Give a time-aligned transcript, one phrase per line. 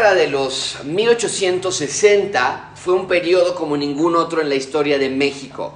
[0.00, 5.74] de los 1860 fue un periodo como ningún otro en la historia de México.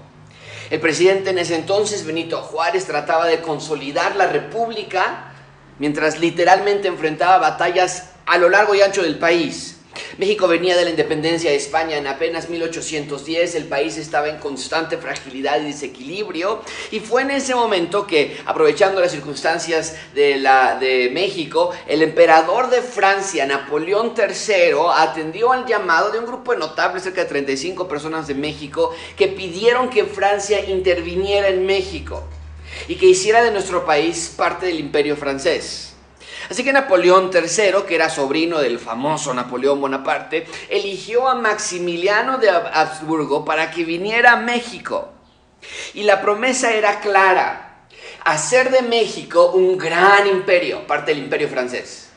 [0.71, 5.35] El presidente en ese entonces, Benito Juárez, trataba de consolidar la república
[5.79, 9.74] mientras literalmente enfrentaba batallas a lo largo y ancho del país.
[10.19, 14.97] México venía de la independencia de España en apenas 1810, el país estaba en constante
[14.97, 22.03] fragilidad y desequilibrio, y fue en ese momento que, aprovechando las circunstancias de, México, el
[22.03, 27.29] emperador de Francia, Napoleón III, atendió al llamado de un grupo de notables, cerca de
[27.29, 32.25] 35 personas de México, que pidieron que Francia interviniera en México
[32.89, 35.94] y que hiciera de nuestro país parte del imperio francés.
[36.51, 42.51] Así que Napoleón III, que era sobrino del famoso Napoleón Bonaparte, eligió a Maximiliano de
[42.51, 45.11] Habsburgo para que viniera a México.
[45.95, 47.87] Y la promesa era clara,
[48.25, 52.11] hacer de México un gran imperio, parte del imperio francés.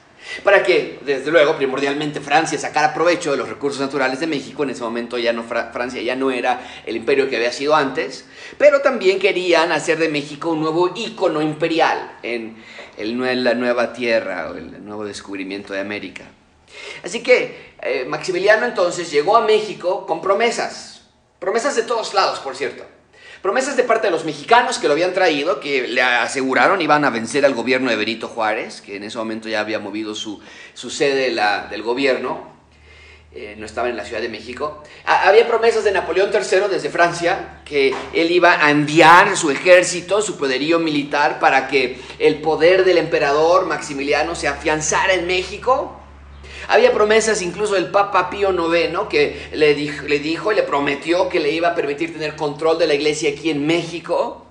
[0.44, 4.64] Para que, desde luego, primordialmente Francia sacara provecho de los recursos naturales de México.
[4.64, 8.26] En ese momento ya no, Francia ya no era el imperio que había sido antes,
[8.58, 12.58] pero también querían hacer de México un nuevo ícono imperial en,
[12.98, 16.26] el, la nueva tierra o el nuevo descubrimiento de América.
[17.04, 21.02] Así que eh, Maximiliano entonces llegó a México con promesas,
[21.40, 22.84] promesas de todos lados, por cierto.
[23.42, 27.12] Promesas de parte de los mexicanos que lo habían traído, que le aseguraron iban a
[27.12, 30.42] vencer al gobierno de Benito Juárez, que en ese momento ya había movido su,
[30.74, 31.36] su sede
[31.70, 32.57] del gobierno,
[33.40, 34.82] eh, no estaba en la Ciudad de México.
[35.06, 40.40] había promesas de Napoleón III desde Francia, que él iba a enviar su ejército, su
[40.40, 46.00] poderío militar, para que el poder del emperador Maximiliano se afianzara en México.
[46.68, 51.40] Había promesas incluso del Papa Pío IX que le le dijo y le prometió que
[51.40, 54.48] le iba a permitir tener control de la iglesia aquí en México.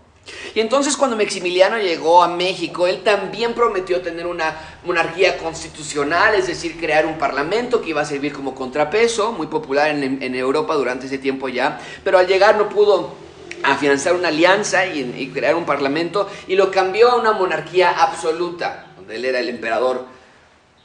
[0.55, 6.47] Y entonces cuando Maximiliano llegó a México, él también prometió tener una monarquía constitucional, es
[6.47, 11.07] decir, crear un parlamento que iba a servir como contrapeso, muy popular en, Europa durante
[11.07, 13.14] ese tiempo ya, pero al llegar no pudo
[13.63, 18.86] afianzar una alianza y, y crear un parlamento y lo cambió a una monarquía absoluta,
[18.96, 20.07] donde él era el emperador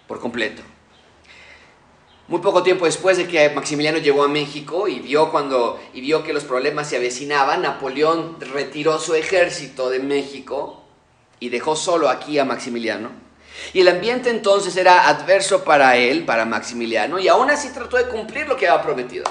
[0.07, 0.63] por completo.
[2.31, 6.23] Muy poco tiempo después de que Maximiliano llegó a México y vio, cuando, y vio
[6.23, 10.81] que los problemas se avecinaban, Napoleón retiró su ejército de México
[11.41, 13.09] y dejó solo aquí a Maximiliano.
[13.73, 18.07] Y el ambiente entonces era adverso para él, para Maximiliano, y aún así trató de
[18.07, 19.25] cumplir lo que había prometido.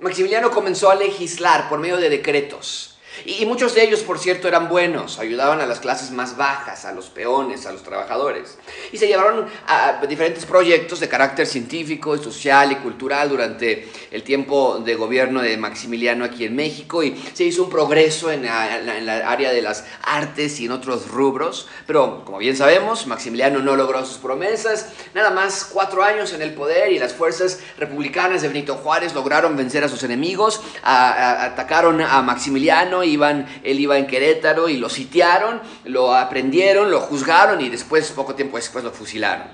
[0.00, 2.93] Maximiliano comenzó a legislar por medio de decretos
[3.24, 6.92] y muchos de ellos, por cierto, eran buenos, ayudaban a las clases más bajas, a
[6.92, 8.58] los peones, a los trabajadores.
[8.92, 14.82] Y se llevaron a diferentes proyectos de carácter científico, social y cultural durante el tiempo
[14.84, 19.52] de gobierno de Maximiliano aquí en México y se hizo un progreso en la, área
[19.52, 21.68] de las artes y en otros rubros.
[21.86, 24.88] Pero, como bien sabemos, Maximiliano no logró sus promesas.
[25.14, 29.56] Nada más cuatro años en el poder y las fuerzas republicanas de Benito Juárez lograron
[29.56, 35.60] vencer a sus enemigos, atacaron a Maximiliano iban, él iba en Querétaro y lo sitiaron,
[35.84, 39.48] lo aprendieron, lo juzgaron y después, poco tiempo después, lo fusilaron.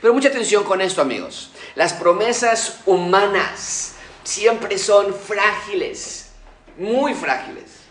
[0.00, 1.50] Pero mucha atención con esto, amigos.
[1.74, 3.94] Las promesas humanas
[4.24, 6.30] siempre son frágiles,
[6.78, 7.82] muy frágiles.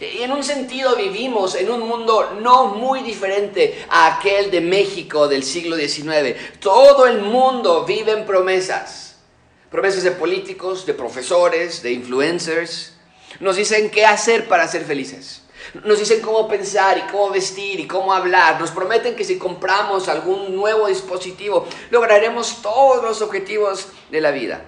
[0.00, 5.28] Y en un sentido vivimos en un mundo no muy diferente a aquel de México
[5.28, 6.36] del siglo XIX.
[6.60, 9.16] Todo el mundo vive en promesas.
[9.70, 12.94] Promesas de políticos, de profesores, de influencers,
[13.38, 15.42] nos dicen qué hacer para ser felices.
[15.84, 18.60] Nos dicen cómo pensar y cómo vestir y cómo hablar.
[18.60, 24.64] Nos prometen que si compramos algún nuevo dispositivo lograremos todos los objetivos de la vida.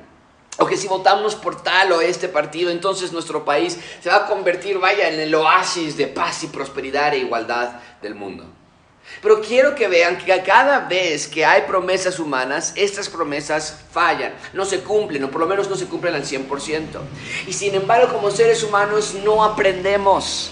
[0.59, 4.27] O que si votamos por tal o este partido, entonces nuestro país se va a
[4.27, 8.45] convertir, vaya, en el oasis de paz y prosperidad e igualdad del mundo.
[9.21, 14.65] Pero quiero que vean que cada vez que hay promesas humanas, estas promesas fallan, no
[14.65, 17.01] se cumplen, o por lo menos no se cumplen al 100%.
[17.47, 20.51] Y sin embargo, como seres humanos no aprendemos.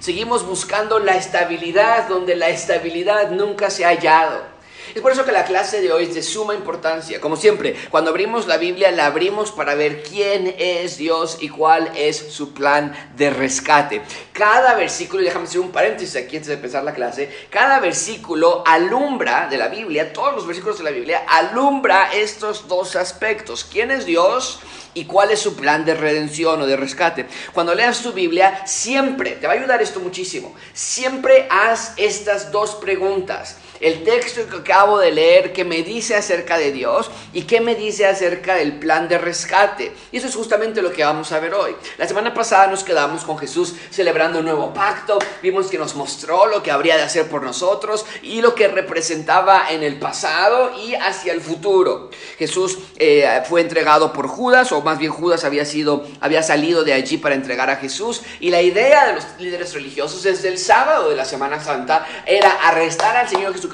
[0.00, 4.51] Seguimos buscando la estabilidad donde la estabilidad nunca se ha hallado.
[4.94, 7.20] Es por eso que la clase de hoy es de suma importancia.
[7.20, 11.90] Como siempre, cuando abrimos la Biblia, la abrimos para ver quién es Dios y cuál
[11.96, 14.02] es su plan de rescate.
[14.32, 18.62] Cada versículo, y déjame hacer un paréntesis aquí antes de empezar la clase, cada versículo
[18.66, 23.64] alumbra de la Biblia, todos los versículos de la Biblia, alumbra estos dos aspectos.
[23.64, 24.60] ¿Quién es Dios?
[24.94, 27.26] y cuál es su plan de redención o de rescate.
[27.54, 32.74] Cuando leas tu Biblia, siempre, te va a ayudar esto muchísimo, siempre haz estas dos
[32.74, 33.56] preguntas.
[33.82, 37.74] El texto que acabo de leer que me dice acerca de Dios y que me
[37.74, 39.92] dice acerca del plan de rescate.
[40.12, 41.74] Y eso es justamente lo que vamos a ver hoy.
[41.98, 46.46] La semana pasada nos quedamos con Jesús celebrando un nuevo pacto, vimos que nos mostró
[46.46, 50.94] lo que habría de hacer por nosotros y lo que representaba en el pasado y
[50.94, 52.10] hacia el futuro.
[52.38, 56.92] Jesús eh, fue entregado por Judas, o más bien Judas había, sido, había salido de
[56.92, 61.10] allí para entregar a Jesús y la idea de los líderes religiosos desde el sábado
[61.10, 63.71] de la Semana Santa era arrestar al Señor Jesucristo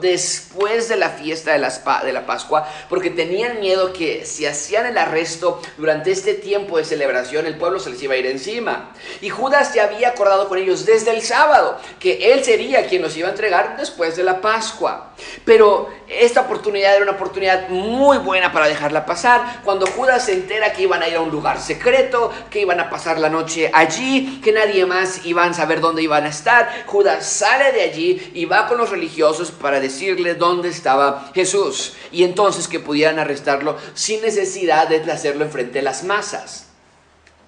[0.00, 4.86] después de la fiesta de, las, de la Pascua, porque tenían miedo que si hacían
[4.86, 8.92] el arresto durante este tiempo de celebración, el pueblo se les iba a ir encima.
[9.20, 13.16] Y Judas ya había acordado con ellos desde el sábado que él sería quien los
[13.16, 15.14] iba a entregar después de la Pascua.
[15.44, 19.62] Pero esta oportunidad era una oportunidad muy buena para dejarla pasar.
[19.64, 22.88] Cuando Judas se entera que iban a ir a un lugar secreto, que iban a
[22.88, 27.26] pasar la noche allí, que nadie más iba a saber dónde iban a estar, Judas
[27.26, 31.94] sale de allí y va con los religiosos para decirle dónde estaba Jesús.
[32.10, 36.66] Y entonces que pudieran arrestarlo sin necesidad de hacerlo enfrente de las masas.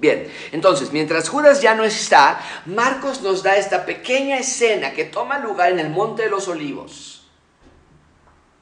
[0.03, 5.39] Bien, entonces, mientras Judas ya no está, Marcos nos da esta pequeña escena que toma
[5.39, 7.23] lugar en el Monte de los Olivos.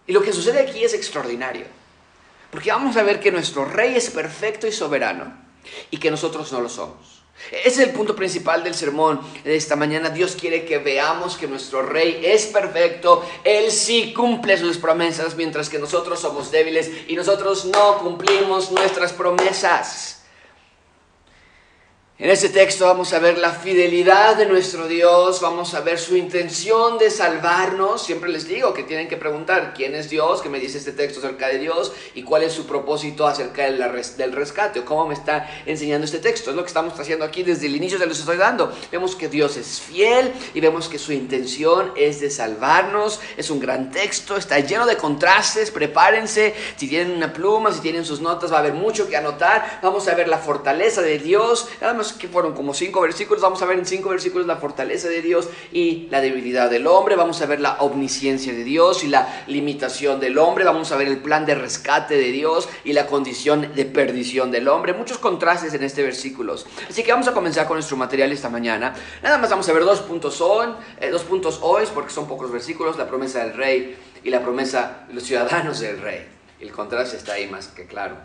[0.06, 1.64] Y lo que sucede aquí es extraordinario,
[2.50, 5.32] porque vamos a ver que nuestro rey es perfecto y soberano
[5.90, 7.19] y que nosotros no lo somos.
[7.64, 10.10] Es el punto principal del sermón de esta mañana.
[10.10, 13.24] Dios quiere que veamos que nuestro rey es perfecto.
[13.44, 19.12] Él sí cumple sus promesas, mientras que nosotros somos débiles y nosotros no cumplimos nuestras
[19.12, 20.19] promesas.
[22.22, 26.16] En este texto vamos a ver la fidelidad de nuestro Dios, vamos a ver su
[26.16, 28.02] intención de salvarnos.
[28.02, 31.20] Siempre les digo que tienen que preguntar quién es Dios, que me dice este texto
[31.20, 35.48] acerca de Dios y cuál es su propósito acerca del rescate o cómo me está
[35.64, 36.50] enseñando este texto.
[36.50, 38.70] Es lo que estamos haciendo aquí desde el inicio, se los estoy dando.
[38.92, 43.18] Vemos que Dios es fiel y vemos que su intención es de salvarnos.
[43.38, 45.70] Es un gran texto, está lleno de contrastes.
[45.70, 49.80] Prepárense, si tienen una pluma, si tienen sus notas, va a haber mucho que anotar.
[49.82, 51.66] Vamos a ver la fortaleza de Dios.
[52.12, 55.48] Que fueron como cinco versículos, vamos a ver en cinco versículos la fortaleza de Dios
[55.72, 60.20] y la debilidad del hombre, vamos a ver la omnisciencia de Dios y la limitación
[60.20, 63.84] del hombre, vamos a ver el plan de rescate de Dios y la condición de
[63.84, 66.56] perdición del hombre, muchos contrastes en este versículo.
[66.88, 68.94] Así que vamos a comenzar con nuestro material esta mañana.
[69.22, 70.68] Nada más vamos a ver dos puntos hoy,
[71.00, 75.04] eh, dos puntos hoy, porque son pocos versículos, la promesa del rey y la promesa
[75.08, 76.26] de los ciudadanos del rey.
[76.60, 78.16] El contraste está ahí más que claro.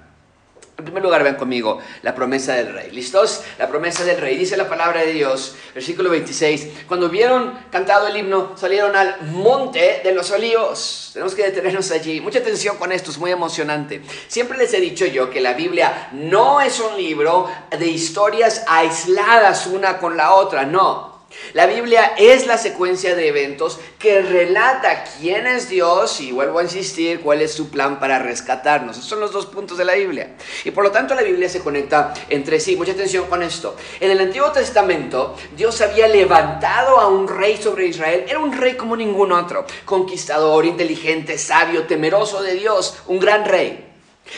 [0.78, 2.92] En primer lugar, vean conmigo la promesa del rey.
[2.92, 3.44] ¿Listos?
[3.58, 4.36] La promesa del rey.
[4.36, 6.86] Dice la palabra de Dios, versículo 26.
[6.86, 11.12] Cuando vieron cantado el himno, salieron al monte de los olivos.
[11.14, 12.20] Tenemos que detenernos allí.
[12.20, 14.02] Mucha atención con esto, es muy emocionante.
[14.28, 19.68] Siempre les he dicho yo que la Biblia no es un libro de historias aisladas
[19.68, 21.15] una con la otra, no.
[21.54, 26.64] La Biblia es la secuencia de eventos que relata quién es Dios y vuelvo a
[26.64, 28.98] insistir cuál es su plan para rescatarnos.
[28.98, 30.36] Esos son los dos puntos de la Biblia.
[30.64, 32.76] Y por lo tanto la Biblia se conecta entre sí.
[32.76, 33.76] Mucha atención con esto.
[34.00, 38.26] En el Antiguo Testamento Dios había levantado a un rey sobre Israel.
[38.28, 39.66] Era un rey como ningún otro.
[39.86, 42.98] Conquistador, inteligente, sabio, temeroso de Dios.
[43.08, 43.94] Un gran rey.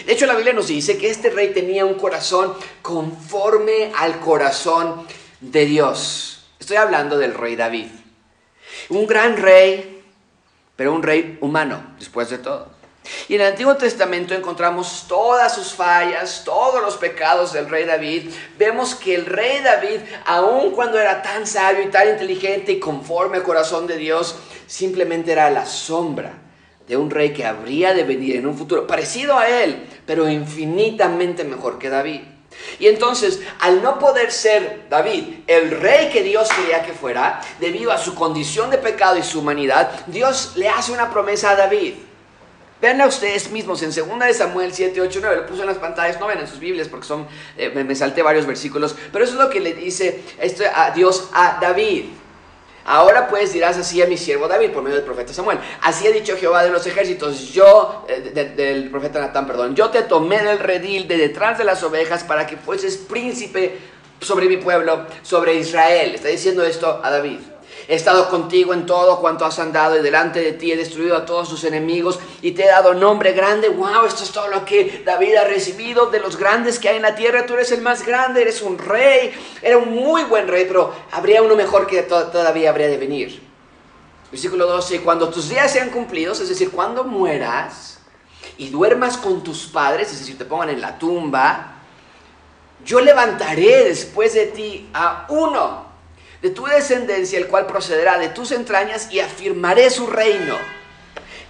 [0.06, 5.08] De hecho la Biblia nos dice que este rey tenía un corazón conforme al corazón
[5.40, 6.37] de Dios.
[6.60, 7.90] Estoy hablando del rey David.
[8.90, 10.04] Un gran rey,
[10.76, 12.78] pero un rey humano, después de todo.
[13.28, 18.32] Y en el Antiguo Testamento encontramos todas sus fallas, todos los pecados del rey David.
[18.58, 23.38] Vemos que el rey David, aun cuando era tan sabio y tan inteligente y conforme
[23.38, 24.36] al corazón de Dios,
[24.66, 26.34] simplemente era la sombra
[26.88, 31.44] de un rey que habría de venir en un futuro parecido a él, pero infinitamente
[31.44, 32.22] mejor que David.
[32.80, 37.92] Y entonces, al no poder ser David el rey que Dios quería que fuera, debido
[37.92, 41.96] a su condición de pecado y su humanidad, Dios le hace una promesa a David.
[42.80, 46.20] Veanla ustedes mismos en 2 de Samuel 7, 8, 9, lo puse en las pantallas,
[46.20, 49.40] no ven en sus Biblias porque son, eh, me, salté varios versículos, pero eso es
[49.40, 52.06] lo que le dice esto a Dios a David.
[52.88, 55.60] Ahora pues dirás así a mi siervo David por medio del profeta Samuel.
[55.82, 60.04] Así ha dicho Jehová de los ejércitos, yo, eh, del profeta Natán, perdón, yo te
[60.04, 63.78] tomé del redil de detrás de las ovejas para que fueses príncipe
[64.22, 66.16] sobre mi pueblo, sobre Israel.
[66.16, 67.40] Está diciendo esto a David.
[67.90, 71.26] He estado contigo en todo cuanto has andado y delante de ti he destruido a
[71.26, 73.70] todos tus enemigos y te he dado nombre grande.
[73.70, 77.04] Wow, esto es todo lo que David ha recibido de los grandes que hay en
[77.04, 77.46] la tierra.
[77.46, 79.32] Tú eres el más grande, eres un rey.
[79.62, 83.42] Era un muy buen rey, pero habría uno mejor que todavía habría de venir.
[84.32, 88.00] Versículo 12, cuando tus días sean cumplidos, es decir, cuando mueras
[88.58, 91.76] y duermas con tus padres, es decir, te pongan en la tumba,
[92.84, 95.87] yo levantaré después de ti a uno
[96.42, 100.56] de tu descendencia, el cual procederá de tus entrañas, y afirmaré su reino.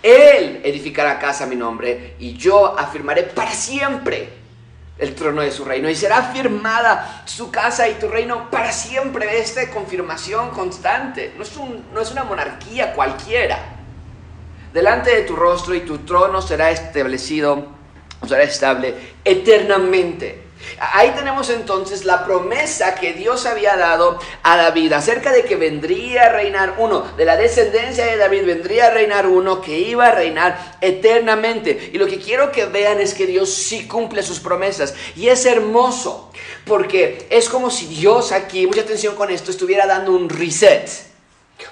[0.04, 4.30] Él edificará casa a mi nombre y yo afirmaré para siempre
[4.98, 9.40] el trono de su reino y será afirmada su casa y tu reino para siempre.
[9.40, 11.34] Esta confirmación constante.
[11.36, 11.52] No es,
[11.94, 13.60] no es una monarquía cualquiera.
[14.74, 17.68] Delante de tu rostro y tu trono será establecido,
[18.28, 20.47] será estable eternamente.
[20.80, 26.26] Ahí tenemos entonces la promesa que Dios había dado a David acerca de que vendría
[26.26, 30.12] a reinar uno, de la descendencia de David vendría a reinar uno que iba a
[30.12, 31.90] reinar eternamente.
[31.94, 34.94] Y lo que quiero que vean es que Dios sí cumple sus promesas.
[35.16, 36.32] Y es hermoso,
[36.66, 40.90] porque es como si Dios aquí, mucha atención con esto, estuviera dando un reset.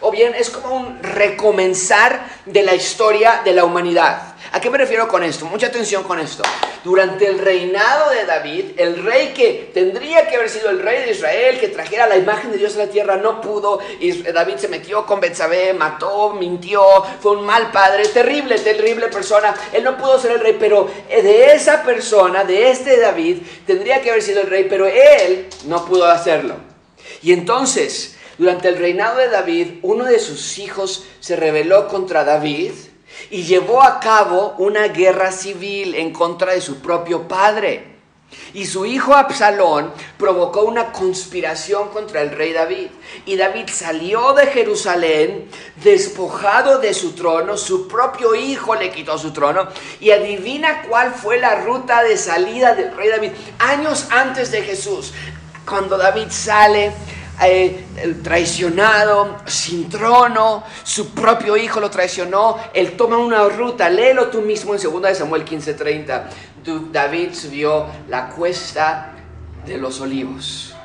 [0.01, 4.34] O bien es como un recomenzar de la historia de la humanidad.
[4.55, 5.45] ¿A qué me refiero con esto?
[5.47, 6.41] Mucha atención con esto.
[6.81, 11.11] Durante el reinado de David, el rey que tendría que haber sido el rey de
[11.11, 13.79] Israel, que trajera la imagen de Dios a la tierra, no pudo.
[13.99, 16.81] Y David se metió con Betsabé, mató, mintió,
[17.19, 19.53] fue un mal padre, terrible, terrible persona.
[19.73, 24.11] Él no pudo ser el rey, pero de esa persona, de este David, tendría que
[24.11, 26.55] haber sido el rey, pero él no pudo hacerlo.
[27.21, 32.71] Y entonces, durante el reinado de David, uno de sus hijos se rebeló contra David
[33.29, 37.95] y llevó a cabo una guerra civil en contra de su propio padre.
[38.53, 42.87] Y su hijo Absalón provocó una conspiración contra el rey David.
[43.25, 45.49] Y David salió de Jerusalén
[45.83, 49.67] despojado de su trono, su propio hijo le quitó su trono.
[49.99, 53.31] Y adivina cuál fue la ruta de salida del rey David.
[53.59, 55.13] Años antes de Jesús,
[55.65, 56.93] cuando David sale
[57.43, 57.85] eh,
[58.23, 64.73] traicionado, sin trono, su propio hijo lo traicionó, él toma una ruta, léelo tú mismo
[64.73, 66.23] en 2 Samuel 15:30.
[66.91, 69.13] David subió la cuesta
[69.65, 70.75] de los olivos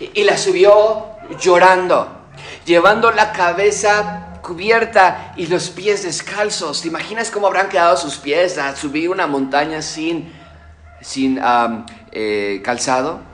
[0.00, 1.06] y, la subió
[1.40, 2.08] llorando,
[2.64, 6.82] llevando la cabeza cubierta y los pies descalzos.
[6.82, 10.32] ¿Te imaginas cómo habrán quedado sus pies a subir una montaña sin,
[11.00, 11.40] sin
[12.12, 13.29] eh, calzado?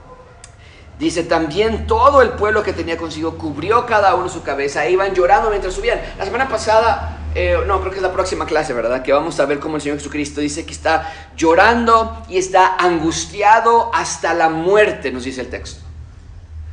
[0.99, 5.13] Dice, también todo el pueblo que tenía consigo cubrió cada uno su cabeza e iban
[5.13, 6.01] llorando mientras subían.
[6.17, 9.03] La semana pasada, eh, no, creo que es la próxima clase, ¿verdad?
[9.03, 13.91] Que vamos a ver cómo el Señor Jesucristo dice que está llorando y está angustiado
[13.93, 15.86] hasta la muerte, nos dice el texto.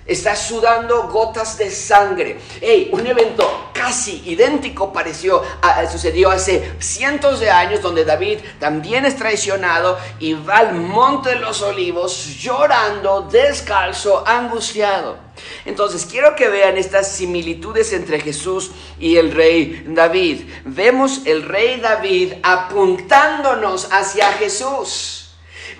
[0.06, 2.38] Está sudando gotas de sangre.
[2.60, 5.42] Hey, un evento casi idéntico pareció,
[5.90, 11.36] sucedió hace cientos de años donde David también es traicionado y va al monte de
[11.36, 15.16] los olivos llorando, descalzo, angustiado.
[15.64, 20.42] Entonces quiero que vean estas similitudes entre Jesús y el rey David.
[20.64, 25.23] Vemos el rey David apuntándonos hacia Jesús.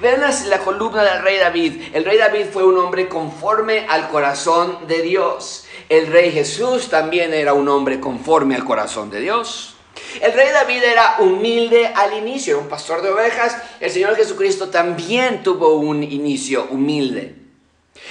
[0.01, 1.83] Vean la columna del rey David.
[1.93, 5.67] El rey David fue un hombre conforme al corazón de Dios.
[5.89, 9.77] El rey Jesús también era un hombre conforme al corazón de Dios.
[10.21, 13.57] El rey David era humilde al inicio, era un pastor de ovejas.
[13.81, 17.37] El Señor Jesucristo también tuvo un inicio humilde.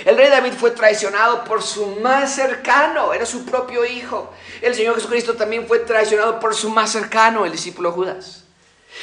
[0.05, 4.31] El rey David fue traicionado por su más cercano, era su propio hijo.
[4.61, 8.42] El Señor Jesucristo también fue traicionado por su más cercano, el discípulo Judas.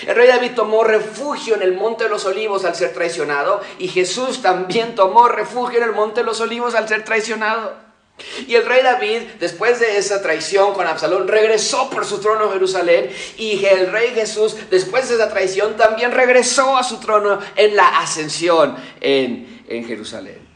[0.07, 3.89] El rey David tomó refugio en el monte de los olivos al ser traicionado y
[3.89, 7.91] Jesús también tomó refugio en el monte de los olivos al ser traicionado.
[8.47, 12.53] Y el rey David, después de esa traición con Absalón, regresó por su trono a
[12.53, 13.11] Jerusalén.
[13.37, 18.01] Y el rey Jesús, después de esa traición, también regresó a su trono en la
[18.01, 20.47] ascensión en, en Jerusalén.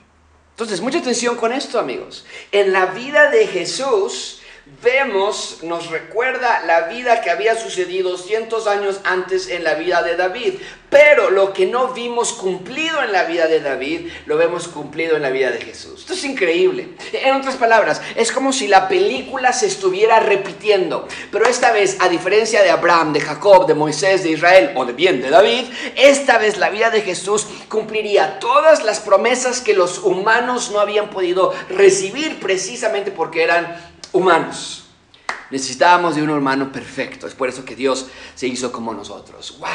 [0.51, 2.25] Entonces, mucha atención con esto, amigos.
[2.53, 4.41] En la vida de Jesús,
[4.83, 10.17] vemos, nos recuerda la vida que había sucedido cientos años antes en la vida de
[10.17, 10.55] David.
[10.89, 15.23] Pero lo que no vimos cumplido en la vida de David, lo vemos cumplido en
[15.23, 16.01] la vida de Jesús.
[16.01, 16.91] Esto es increíble.
[17.13, 21.09] En otras palabras, es como si la película se estuviera repitiendo.
[21.33, 24.93] Pero esta vez, a diferencia de Abraham, de Jacob, de Moisés, de Israel o de
[24.93, 25.65] bien de David,
[25.97, 31.11] esta vez la vida de Jesús cumpliría todas las promesas que los humanos no habían
[31.11, 34.87] podido recibir precisamente porque eran humanos.
[35.51, 37.27] Necesitábamos de un hermano perfecto.
[37.27, 39.59] Es por eso que Dios se hizo como nosotros.
[39.59, 39.69] ¡Wow!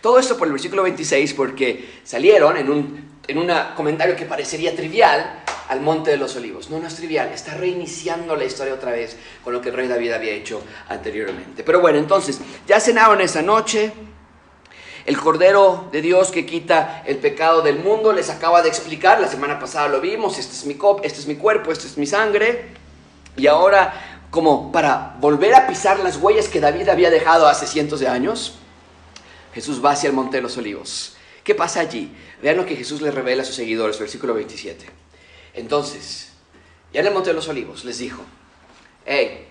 [0.00, 4.74] Todo esto por el versículo 26 porque salieron en un en un comentario que parecería
[4.74, 6.70] trivial al Monte de los Olivos.
[6.70, 9.88] No, no es trivial, está reiniciando la historia otra vez con lo que el rey
[9.88, 11.62] David había hecho anteriormente.
[11.62, 13.92] Pero bueno, entonces, ya cenaron esa noche.
[15.06, 19.28] El Cordero de Dios que quita el pecado del mundo les acaba de explicar, la
[19.28, 22.06] semana pasada lo vimos, este es mi, cop, este es mi cuerpo, este es mi
[22.06, 22.83] sangre.
[23.36, 28.00] Y ahora, como para volver a pisar las huellas que David había dejado hace cientos
[28.00, 28.54] de años,
[29.52, 31.16] Jesús va hacia el Monte de los Olivos.
[31.42, 32.14] ¿Qué pasa allí?
[32.42, 34.86] Vean lo que Jesús le revela a sus seguidores, versículo 27.
[35.54, 36.32] Entonces,
[36.92, 38.22] ya en el Monte de los Olivos les dijo,
[39.04, 39.46] hey,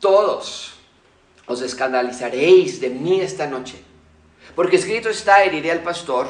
[0.00, 0.74] todos
[1.46, 3.82] os escandalizaréis de mí esta noche.
[4.54, 6.28] Porque escrito está, heriré al pastor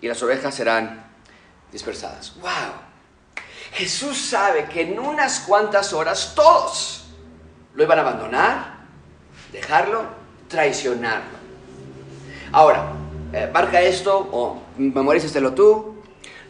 [0.00, 1.06] y las ovejas serán
[1.70, 2.34] dispersadas.
[2.40, 2.81] ¡Wow!
[3.72, 7.04] Jesús sabe que en unas cuantas horas todos
[7.74, 8.76] lo iban a abandonar,
[9.50, 10.04] dejarlo,
[10.48, 11.38] traicionarlo.
[12.52, 12.92] Ahora,
[13.32, 15.96] eh, marca esto o memorízatelo tú.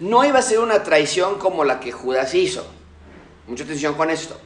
[0.00, 2.66] No iba a ser una traición como la que Judas hizo.
[3.46, 4.36] Mucha atención con esto.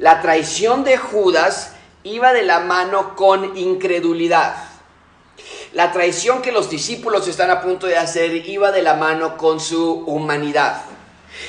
[0.00, 4.56] La traición de Judas iba de la mano con incredulidad.
[5.74, 9.60] La traición que los discípulos están a punto de hacer iba de la mano con
[9.60, 10.82] su humanidad.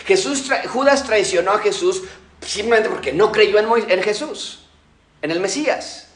[0.05, 2.03] Jesús Judas traicionó a Jesús
[2.45, 4.65] simplemente porque no creyó en, en Jesús,
[5.21, 6.07] en el Mesías.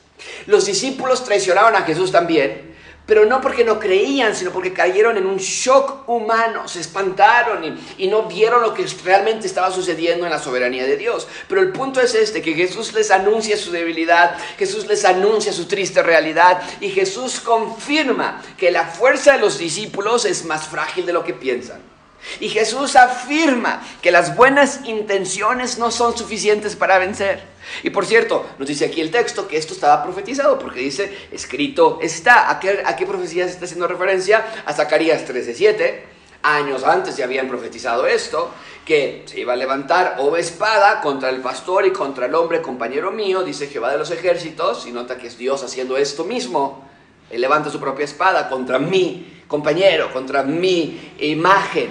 [0.46, 5.26] Los discípulos traicionaron a Jesús también pero no porque no creían, sino porque cayeron en
[5.26, 10.40] un shock humano, se espantaron y, no vieron lo que realmente estaba sucediendo en la
[10.40, 11.28] soberanía de Dios.
[11.48, 15.66] Pero el punto es este, que Jesús les anuncia su debilidad, Jesús les anuncia su
[15.66, 21.14] triste realidad y Jesús confirma que la fuerza de los discípulos es más frágil de
[21.14, 21.95] lo que piensan.
[22.40, 27.44] Y Jesús afirma que las buenas intenciones no son suficientes para vencer.
[27.84, 32.00] Y por cierto, nos dice aquí el texto que esto estaba profetizado, porque dice, escrito
[32.02, 32.50] está.
[32.50, 34.46] ¿A qué, profecía se está haciendo referencia?
[34.66, 36.16] A Zacarías 13:7.
[36.44, 38.52] Años antes ya habían profetizado esto,
[38.86, 43.12] que se iba a levantar o espada contra el pastor y contra el hombre compañero
[43.12, 46.88] mío, dice Jehová de los ejércitos, y nota que es Dios haciendo esto mismo.
[47.32, 51.90] Él levanta su propia espada contra mi compañero, contra mi imagen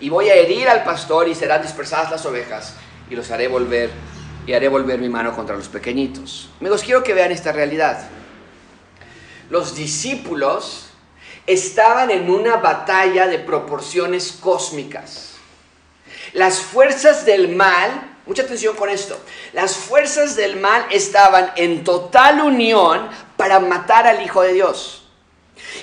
[0.00, 2.74] y voy a herir al pastor y serán dispersadas las ovejas
[3.08, 3.90] y los haré volver
[4.46, 6.48] y haré volver mi mano contra los pequeñitos.
[6.60, 8.08] Amigos, quiero que vean esta realidad.
[9.50, 10.86] Los discípulos
[11.46, 15.34] estaban en una batalla de proporciones cósmicas.
[16.32, 19.18] Las fuerzas del mal, mucha atención con esto,
[19.52, 25.08] las fuerzas del mal estaban en total unión para matar al Hijo de Dios.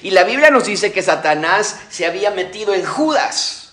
[0.01, 3.66] Y la Biblia nos dice que Satanás se había metido en Judas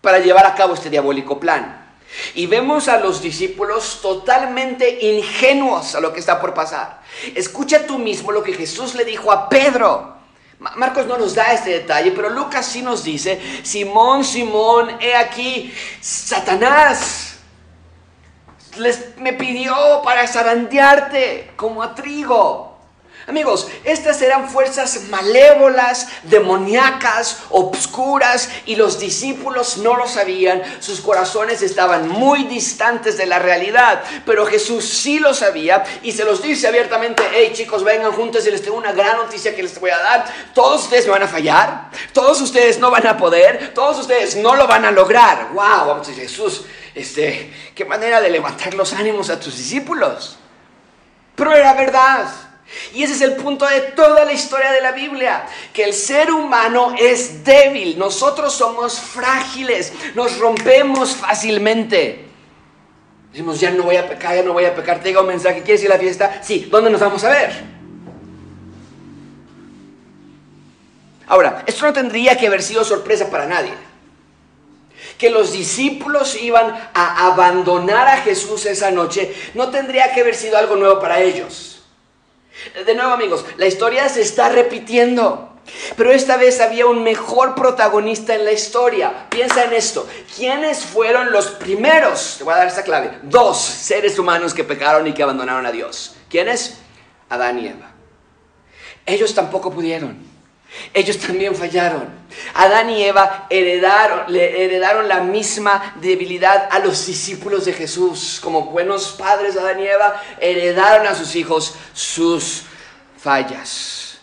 [0.00, 1.86] para llevar a cabo este diabólico plan.
[2.34, 7.02] Y vemos a los discípulos totalmente ingenuos a lo que está por pasar.
[7.34, 10.16] Escucha tú mismo lo que Jesús le dijo a Pedro.
[10.58, 15.72] Marcos no nos da este detalle, pero Lucas sí nos dice, Simón, Simón, he aquí,
[16.00, 17.38] Satanás
[18.76, 22.67] les, me pidió para zarandearte como a trigo.
[23.28, 30.62] Amigos, estas eran fuerzas malévolas, demoníacas, obscuras, y los discípulos no lo sabían.
[30.80, 36.24] Sus corazones estaban muy distantes de la realidad, pero Jesús sí lo sabía y se
[36.24, 39.78] los dice abiertamente, hey chicos, vengan juntos y les tengo una gran noticia que les
[39.78, 40.24] voy a dar.
[40.54, 44.54] Todos ustedes me van a fallar, todos ustedes no van a poder, todos ustedes no
[44.54, 45.48] lo van a lograr.
[45.52, 46.64] Wow, vamos a decir, Jesús,
[46.94, 50.38] este, qué manera de levantar los ánimos a tus discípulos.
[51.34, 52.47] Pero era verdad.
[52.94, 56.30] Y ese es el punto de toda la historia de la Biblia, que el ser
[56.30, 62.26] humano es débil, nosotros somos frágiles, nos rompemos fácilmente.
[63.30, 65.62] Decimos, ya no voy a pecar, ya no voy a pecar, te digo un mensaje,
[65.62, 66.40] ¿quieres ir a la fiesta?
[66.42, 67.78] Sí, ¿dónde nos vamos a ver?
[71.26, 73.72] Ahora, esto no tendría que haber sido sorpresa para nadie.
[75.18, 80.56] Que los discípulos iban a abandonar a Jesús esa noche no tendría que haber sido
[80.56, 81.77] algo nuevo para ellos.
[82.86, 85.48] De nuevo amigos, la historia se está repitiendo.
[85.96, 89.26] Pero esta vez había un mejor protagonista en la historia.
[89.28, 90.08] Piensa en esto.
[90.34, 92.36] ¿Quiénes fueron los primeros?
[92.38, 93.18] Te voy a dar esta clave.
[93.22, 96.16] Dos seres humanos que pecaron y que abandonaron a Dios.
[96.30, 96.78] ¿Quiénes?
[97.28, 97.92] Adán y Eva.
[99.04, 100.37] Ellos tampoco pudieron.
[100.94, 102.08] Ellos también fallaron.
[102.54, 108.38] Adán y Eva heredaron, le heredaron la misma debilidad a los discípulos de Jesús.
[108.42, 112.64] Como buenos padres, Adán y Eva heredaron a sus hijos sus
[113.16, 114.18] fallas.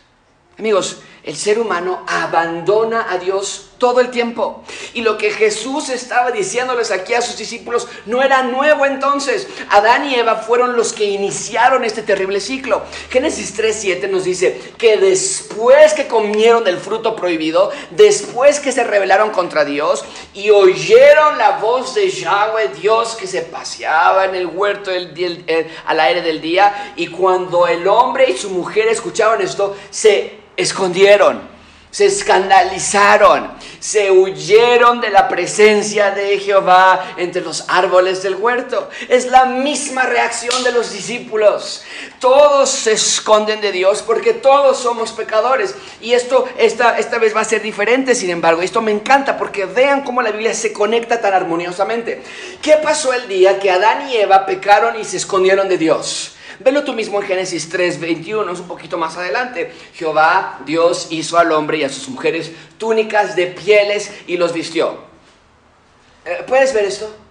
[0.57, 4.63] Amigos, el ser humano abandona a Dios todo el tiempo.
[4.93, 9.47] Y lo que Jesús estaba diciéndoles aquí a sus discípulos no era nuevo entonces.
[9.71, 12.83] Adán y Eva fueron los que iniciaron este terrible ciclo.
[13.09, 19.31] Génesis 3.7 nos dice que después que comieron del fruto prohibido, después que se rebelaron
[19.31, 24.91] contra Dios y oyeron la voz de Yahweh, Dios que se paseaba en el huerto
[24.91, 31.55] al aire del día, y cuando el hombre y su mujer escucharon esto, se escondieron,
[31.95, 38.89] se escandalizaron, se huyeron de la presencia de Jehová entre los árboles del huerto.
[39.07, 41.83] Es la misma reacción de los discípulos.
[42.19, 45.73] Todos se esconden de Dios porque todos somos pecadores.
[46.01, 48.61] Y esto esta, esta vez va a ser diferente, sin embargo.
[48.61, 52.21] Esto me encanta porque vean cómo la Biblia se conecta tan armoniosamente.
[52.61, 56.34] ¿Qué pasó el día que Adán y Eva pecaron y se escondieron de Dios?
[56.59, 59.71] Velo tú mismo en Génesis 3, 21, es un poquito más adelante.
[59.93, 64.99] Jehová, Dios, hizo al hombre y a sus mujeres túnicas de pieles y los vistió.
[66.25, 67.24] Eh, ¿Puedes ver esto?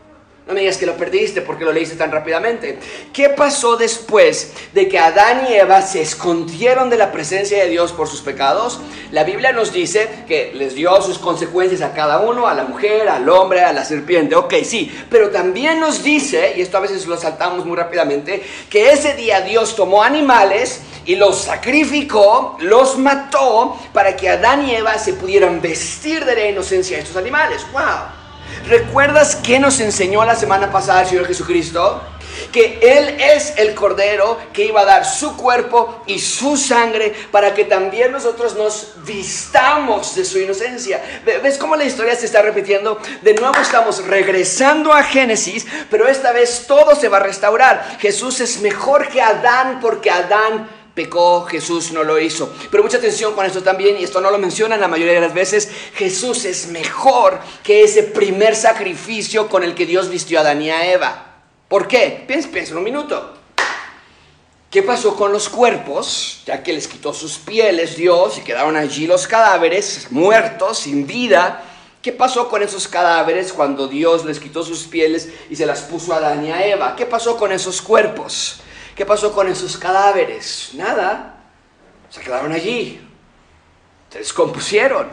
[0.47, 2.79] No me digas que lo perdiste porque lo leíste tan rápidamente.
[3.15, 7.93] ¿Qué pasó después de que Adán y Eva se escondieron de la presencia de Dios
[7.93, 8.79] por sus pecados?
[9.11, 13.09] La Biblia nos dice que les dio sus consecuencias a cada uno, a la mujer,
[13.09, 14.37] al hombre, a la serpiente.
[14.37, 18.93] Ok, sí, pero también nos dice, y esto a veces lo saltamos muy rápidamente, que
[18.93, 24.99] ese día Dios tomó animales y los sacrificó, los mató para que Adán y Eva
[24.99, 27.65] se pudieran vestir de la inocencia de estos animales.
[27.73, 28.24] ¡Wow!
[28.69, 32.03] ¿Recuerdas qué nos enseñó la semana pasada el Señor Jesucristo?
[32.51, 37.55] Que Él es el Cordero que iba a dar su cuerpo y su sangre para
[37.55, 41.03] que también nosotros nos vistamos de su inocencia.
[41.25, 42.99] ¿Ves cómo la historia se está repitiendo?
[43.23, 47.99] De nuevo estamos regresando a Génesis, pero esta vez todo se va a restaurar.
[48.01, 52.53] Jesús es mejor que Adán porque Adán pecó, Jesús no lo hizo.
[52.71, 55.35] Pero mucha atención con esto también, y esto no lo mencionan la mayoría de las
[55.35, 60.63] veces, Jesús es mejor que ese primer sacrificio con el que Dios vistió a Adán
[60.63, 61.27] a Eva.
[61.69, 62.25] ¿Por qué?
[62.27, 63.35] Piensa, piensa un minuto.
[64.71, 66.43] ¿Qué pasó con los cuerpos?
[66.47, 71.63] Ya que les quitó sus pieles Dios y quedaron allí los cadáveres, muertos, sin vida.
[72.03, 76.13] ¿Qué pasó con esos cadáveres cuando Dios les quitó sus pieles y se las puso
[76.13, 76.97] a Adán a Eva?
[76.97, 78.64] ¿Qué pasó con esos cuerpos?
[78.95, 80.71] ¿Qué pasó con esos cadáveres?
[80.75, 81.43] Nada.
[82.11, 83.01] Se quedaron allí.
[84.11, 85.09] Se descompusieron.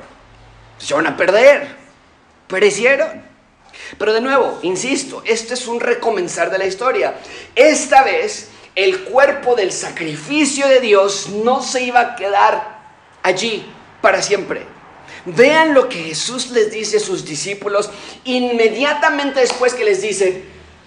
[0.77, 1.75] Se echaron a perder.
[2.47, 3.23] Perecieron.
[3.97, 7.15] Pero de nuevo, insisto, este es un recomenzar de la historia.
[7.55, 12.79] Esta vez el cuerpo del sacrificio de Dios no se iba a quedar
[13.23, 13.65] allí
[14.01, 14.65] para siempre.
[15.25, 17.89] Vean lo que Jesús les dice a sus discípulos
[18.23, 20.43] inmediatamente después que les dice,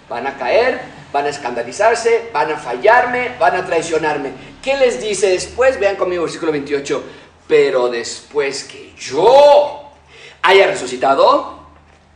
[0.09, 4.33] van a caer, van a escandalizarse, van a fallarme, van a traicionarme.
[4.61, 5.79] ¿Qué les dice después?
[5.79, 7.03] Vean conmigo versículo 28.
[7.47, 9.93] Pero después que yo
[10.41, 11.67] haya resucitado,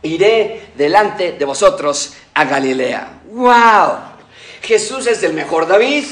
[0.02, 3.22] iré delante de vosotros a Galilea.
[3.30, 4.00] ¡Wow!
[4.60, 6.04] Jesús es el mejor David.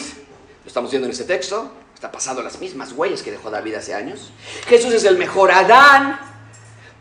[0.64, 1.70] Lo estamos viendo en este texto.
[1.94, 4.30] Está pasando las mismas huellas que dejó David hace años.
[4.66, 6.18] Jesús es el mejor Adán,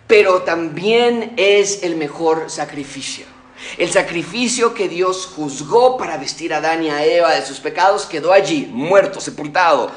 [0.06, 3.37] pero también es el mejor sacrificio.
[3.78, 8.06] El sacrificio que Dios juzgó para vestir a Adán y a Eva de sus pecados
[8.06, 9.91] quedó allí, muerto, sepultado.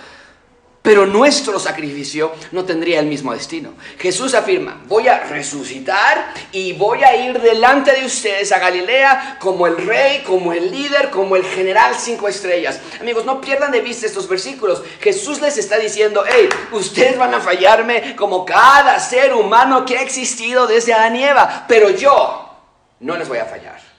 [0.82, 3.74] Pero nuestro sacrificio no tendría el mismo destino.
[3.98, 9.66] Jesús afirma, voy a resucitar y voy a ir delante de ustedes a Galilea como
[9.66, 12.80] el rey, como el líder, como el general cinco estrellas.
[12.98, 14.82] Amigos, no pierdan de vista estos versículos.
[15.00, 20.02] Jesús les está diciendo, hey, ustedes van a fallarme como cada ser humano que ha
[20.02, 22.49] existido desde Adán y Eva, pero yo
[23.00, 23.90] no les voy a fallar.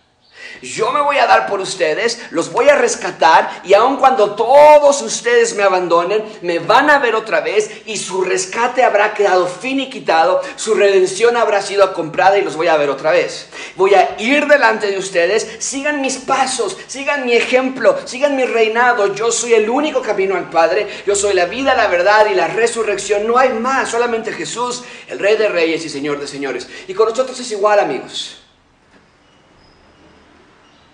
[0.61, 5.01] Yo me voy a dar por ustedes, los voy a rescatar y aun cuando todos
[5.01, 10.41] ustedes me abandonen, me van a ver otra vez y su rescate habrá quedado finiquitado,
[10.55, 13.47] su redención habrá sido comprada y los voy a ver otra vez.
[13.75, 19.15] Voy a ir delante de ustedes, sigan mis pasos, sigan mi ejemplo, sigan mi reinado.
[19.15, 22.47] Yo soy el único camino al Padre, yo soy la vida, la verdad y la
[22.47, 23.25] resurrección.
[23.25, 26.67] No hay más, solamente Jesús, el Rey de Reyes y Señor de Señores.
[26.87, 28.40] Y con nosotros es igual, amigos.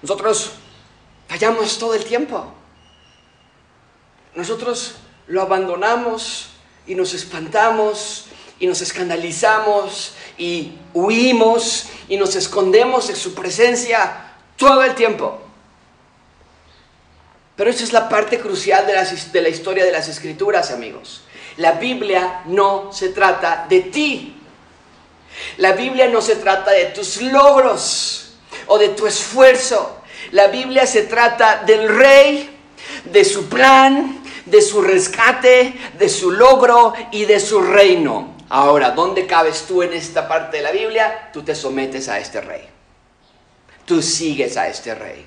[0.02, 0.52] Nosotros
[1.28, 2.54] fallamos todo el tiempo.
[4.36, 4.96] Nosotros
[5.28, 6.50] lo abandonamos
[6.86, 8.26] y nos espantamos
[8.60, 15.42] y nos escandalizamos y huimos y nos escondemos en su presencia todo el tiempo.
[17.56, 21.22] Pero esa es la parte crucial de la, de la historia de las escrituras, amigos.
[21.58, 24.36] La Biblia no se trata de ti.
[25.58, 28.27] La Biblia no se trata de tus logros
[28.68, 30.02] o de tu esfuerzo.
[30.32, 32.50] La Biblia se trata del rey,
[33.06, 38.36] de su plan, de su rescate, de su logro y de su reino.
[38.50, 41.30] Ahora, ¿dónde cabes tú en esta parte de la Biblia?
[41.34, 42.68] Tú te sometes a este rey.
[43.86, 45.26] Tú sigues a este rey.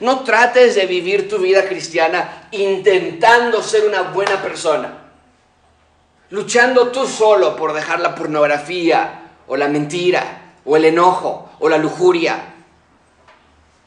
[0.00, 4.98] No trates de vivir tu vida cristiana intentando ser una buena persona.
[6.30, 11.78] Luchando tú solo por dejar la pornografía o la mentira o el enojo o la
[11.78, 12.52] lujuria.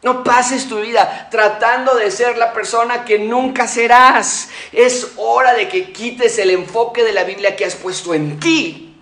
[0.03, 4.49] No pases tu vida tratando de ser la persona que nunca serás.
[4.71, 9.01] Es hora de que quites el enfoque de la Biblia que has puesto en ti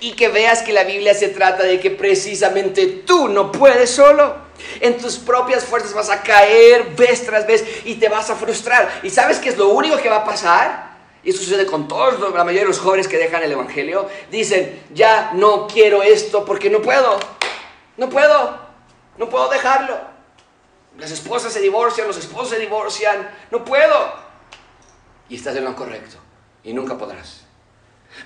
[0.00, 4.34] y que veas que la Biblia se trata de que precisamente tú no puedes solo.
[4.80, 9.00] En tus propias fuerzas vas a caer vez tras vez y te vas a frustrar.
[9.04, 10.91] ¿Y sabes qué es lo único que va a pasar?
[11.24, 14.82] Y eso sucede con todos, la mayoría de los jóvenes que dejan el Evangelio, dicen,
[14.92, 17.18] ya no quiero esto porque no puedo,
[17.96, 18.58] no puedo,
[19.18, 20.12] no puedo dejarlo.
[20.98, 23.30] Las esposas se divorcian, los esposos se divorcian.
[23.50, 24.12] No puedo.
[25.28, 26.16] Y estás en lo correcto.
[26.62, 27.41] Y nunca podrás.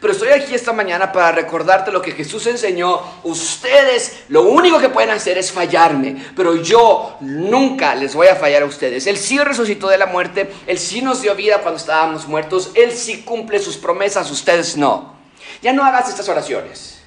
[0.00, 3.00] Pero estoy aquí esta mañana para recordarte lo que Jesús enseñó.
[3.22, 8.62] Ustedes lo único que pueden hacer es fallarme, pero yo nunca les voy a fallar
[8.62, 9.06] a ustedes.
[9.06, 12.92] Él sí resucitó de la muerte, Él sí nos dio vida cuando estábamos muertos, Él
[12.92, 15.16] sí cumple sus promesas, ustedes no.
[15.62, 17.00] Ya no hagas estas oraciones.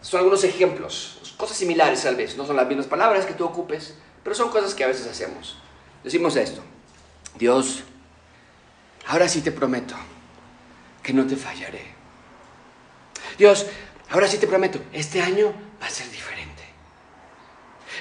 [0.00, 3.94] Son algunos ejemplos, cosas similares tal vez, no son las mismas palabras que tú ocupes,
[4.22, 5.58] pero son cosas que a veces hacemos.
[6.02, 6.62] Decimos esto,
[7.36, 7.82] Dios,
[9.06, 9.94] ahora sí te prometo
[11.08, 11.80] que no te fallaré.
[13.38, 13.64] Dios,
[14.10, 16.64] ahora sí te prometo, este año va a ser diferente.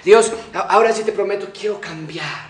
[0.03, 2.49] Dios, ahora sí te prometo, quiero cambiar.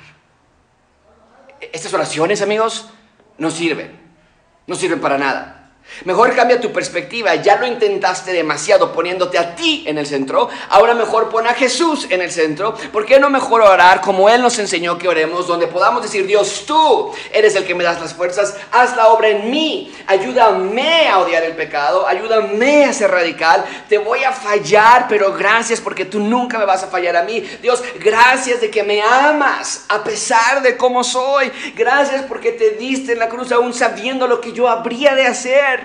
[1.61, 2.89] Estas oraciones, amigos,
[3.37, 3.99] no sirven.
[4.65, 5.56] No sirven para nada.
[6.05, 7.35] Mejor cambia tu perspectiva.
[7.35, 10.49] Ya lo intentaste demasiado poniéndote a ti en el centro.
[10.69, 12.75] Ahora mejor pon a Jesús en el centro.
[12.91, 15.47] ¿Por qué no mejor orar como Él nos enseñó que oremos?
[15.47, 18.55] Donde podamos decir, Dios, tú eres el que me das las fuerzas.
[18.71, 19.93] Haz la obra en mí.
[20.07, 22.07] Ayúdame a odiar el pecado.
[22.07, 23.65] Ayúdame a ser radical.
[23.89, 27.39] Te voy a fallar, pero gracias porque tú nunca me vas a fallar a mí.
[27.61, 31.51] Dios, gracias de que me amas a pesar de cómo soy.
[31.75, 35.76] Gracias porque te diste en la cruz aún sabiendo lo que yo habría de hacer.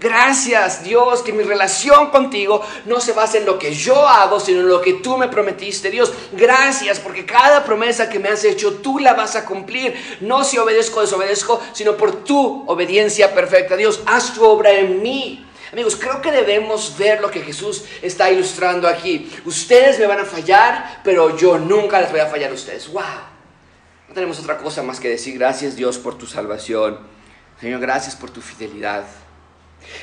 [0.00, 4.60] Gracias Dios que mi relación contigo no se basa en lo que yo hago, sino
[4.60, 5.90] en lo que tú me prometiste.
[5.90, 9.94] Dios, gracias porque cada promesa que me has hecho tú la vas a cumplir.
[10.20, 13.76] No si obedezco o desobedezco, sino por tu obediencia perfecta.
[13.76, 15.46] Dios, haz tu obra en mí.
[15.70, 19.30] Amigos, creo que debemos ver lo que Jesús está ilustrando aquí.
[19.44, 22.88] Ustedes me van a fallar, pero yo nunca les voy a fallar a ustedes.
[22.90, 23.02] ¡Wow!
[24.08, 25.38] No tenemos otra cosa más que decir.
[25.38, 26.98] Gracias Dios por tu salvación.
[27.60, 29.04] Señor, gracias por tu fidelidad.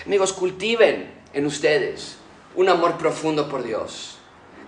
[0.05, 2.17] Amigos, cultiven en ustedes
[2.55, 4.17] un amor profundo por Dios.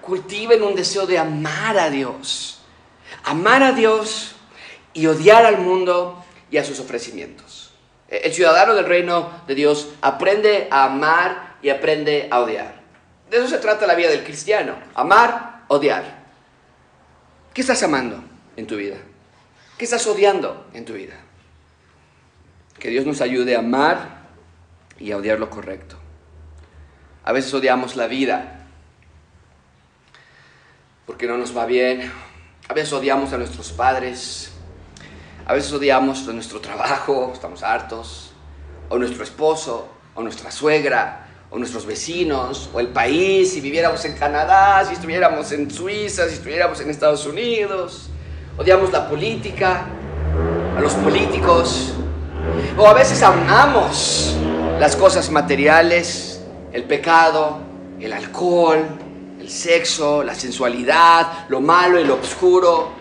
[0.02, 2.62] Cultiven un deseo de amar a Dios.
[3.24, 4.36] Amar a Dios
[4.94, 7.72] y odiar al mundo y a sus ofrecimientos.
[8.08, 12.82] El ciudadano del reino de Dios aprende a amar y aprende a odiar.
[13.30, 14.76] De eso se trata la vida del cristiano.
[14.96, 16.24] Amar, odiar.
[17.54, 18.24] ¿Qué estás amando
[18.56, 18.98] en tu vida?
[19.78, 21.16] ¿Qué estás odiando en tu vida?
[22.80, 24.19] Que Dios nos ayude a amar
[25.00, 25.96] y odiar lo correcto.
[27.24, 28.60] A veces odiamos la vida
[31.06, 32.12] porque no nos va bien.
[32.68, 34.52] A veces odiamos a nuestros padres.
[35.46, 38.32] A veces odiamos a nuestro trabajo, estamos hartos.
[38.90, 44.14] O nuestro esposo, o nuestra suegra, o nuestros vecinos, o el país, si viviéramos en
[44.14, 48.10] Canadá, si estuviéramos en Suiza, si estuviéramos en Estados Unidos.
[48.58, 49.86] Odiamos la política,
[50.78, 51.94] a los políticos.
[52.78, 54.36] O a veces amamos
[54.80, 56.40] las cosas materiales,
[56.72, 57.60] el pecado,
[58.00, 58.88] el alcohol,
[59.38, 62.94] el sexo, la sensualidad, lo malo y lo oscuro,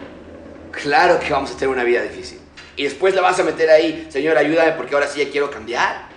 [0.72, 2.40] claro que vamos a tener una vida difícil.
[2.74, 6.08] Y después la vas a meter ahí, Señor, ayúdame porque ahora sí ya quiero cambiar.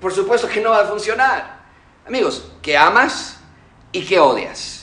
[0.00, 1.60] Por supuesto que no va a funcionar.
[2.06, 3.38] Amigos, ¿qué amas
[3.92, 4.75] y qué odias?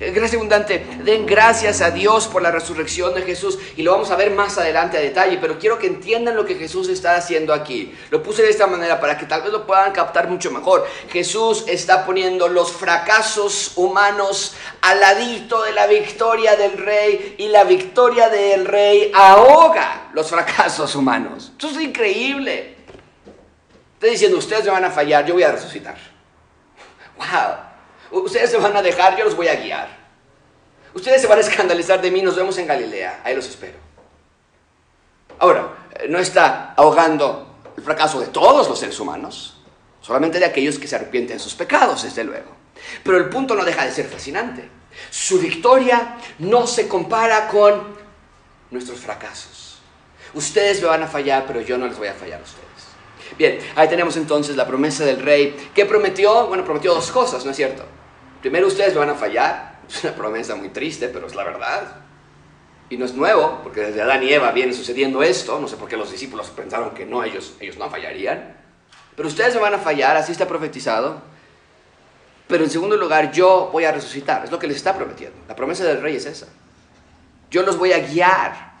[0.00, 0.84] Gracias abundante.
[1.04, 4.58] Den gracias a Dios por la resurrección de Jesús y lo vamos a ver más
[4.58, 7.94] adelante a detalle, pero quiero que entiendan lo que Jesús está haciendo aquí.
[8.10, 10.86] Lo puse de esta manera para que tal vez lo puedan captar mucho mejor.
[11.10, 17.64] Jesús está poniendo los fracasos humanos al ladito de la victoria del rey y la
[17.64, 21.52] victoria del rey ahoga los fracasos humanos.
[21.58, 22.76] Eso es increíble.
[23.94, 25.96] Estoy diciendo, ustedes me van a fallar, yo voy a resucitar.
[27.16, 27.73] ¡Wow!
[28.22, 29.88] Ustedes se van a dejar, yo los voy a guiar.
[30.94, 33.76] Ustedes se van a escandalizar de mí, nos vemos en Galilea, ahí los espero.
[35.40, 39.56] Ahora, eh, no está ahogando el fracaso de todos los seres humanos,
[40.00, 42.52] solamente de aquellos que se arrepienten de sus pecados, desde luego.
[43.02, 44.68] Pero el punto no deja de ser fascinante.
[45.10, 47.96] Su victoria no se compara con
[48.70, 49.78] nuestros fracasos.
[50.34, 52.64] Ustedes me van a fallar, pero yo no les voy a fallar a ustedes.
[53.36, 55.70] Bien, ahí tenemos entonces la promesa del rey.
[55.74, 56.46] ¿Qué prometió?
[56.46, 57.84] Bueno, prometió dos cosas, ¿no es cierto?
[58.44, 59.72] Primero ustedes van a fallar.
[59.88, 61.96] Es una promesa muy triste, pero es la verdad.
[62.90, 65.58] Y no es nuevo, porque desde Adán y Eva viene sucediendo esto.
[65.58, 68.54] No sé por qué los discípulos pensaron que no, ellos, ellos no fallarían.
[69.16, 71.22] Pero ustedes van a fallar, así está profetizado.
[72.46, 74.44] Pero en segundo lugar, yo voy a resucitar.
[74.44, 75.38] Es lo que les está prometiendo.
[75.48, 76.48] La promesa del rey es esa.
[77.50, 78.74] Yo los voy a guiar.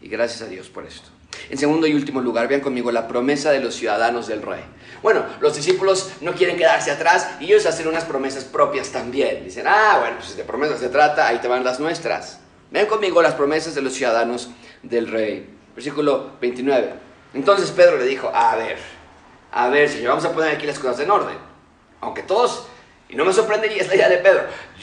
[0.00, 1.10] Y gracias a Dios por esto.
[1.48, 4.62] En segundo y último lugar, vean conmigo la promesa de los ciudadanos del rey.
[5.02, 9.44] Bueno, los discípulos no quieren quedarse atrás y ellos hacen unas promesas propias también.
[9.44, 12.40] Dicen, ah, bueno, pues de promesas se trata, ahí te van las nuestras.
[12.70, 14.50] Vean conmigo las promesas de los ciudadanos
[14.82, 15.48] del rey.
[15.74, 16.92] Versículo 29.
[17.34, 18.76] Entonces Pedro le dijo, a ver,
[19.52, 21.36] a ver, Señor, vamos a poner aquí las cosas en orden.
[22.00, 22.66] Aunque todos,
[23.08, 24.42] y no me sorprendería, es la idea de Pedro,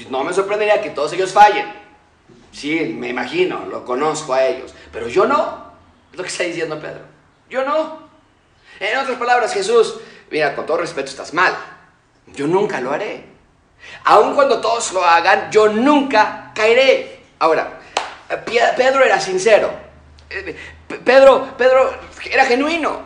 [0.09, 1.65] no me sorprendería que todos ellos fallen.
[2.51, 5.66] Sí, me imagino, lo conozco a ellos, pero yo no.
[6.11, 7.01] Es lo que está diciendo Pedro.
[7.49, 8.07] Yo no.
[8.79, 9.95] En otras palabras, Jesús,
[10.29, 11.55] mira, con todo respeto estás mal.
[12.27, 13.25] Yo nunca lo haré.
[14.05, 17.21] Aun cuando todos lo hagan, yo nunca caeré.
[17.39, 17.79] Ahora,
[18.45, 19.71] Pedro era sincero.
[20.29, 20.55] Eh,
[21.03, 21.93] Pedro, Pedro
[22.29, 23.01] era genuino.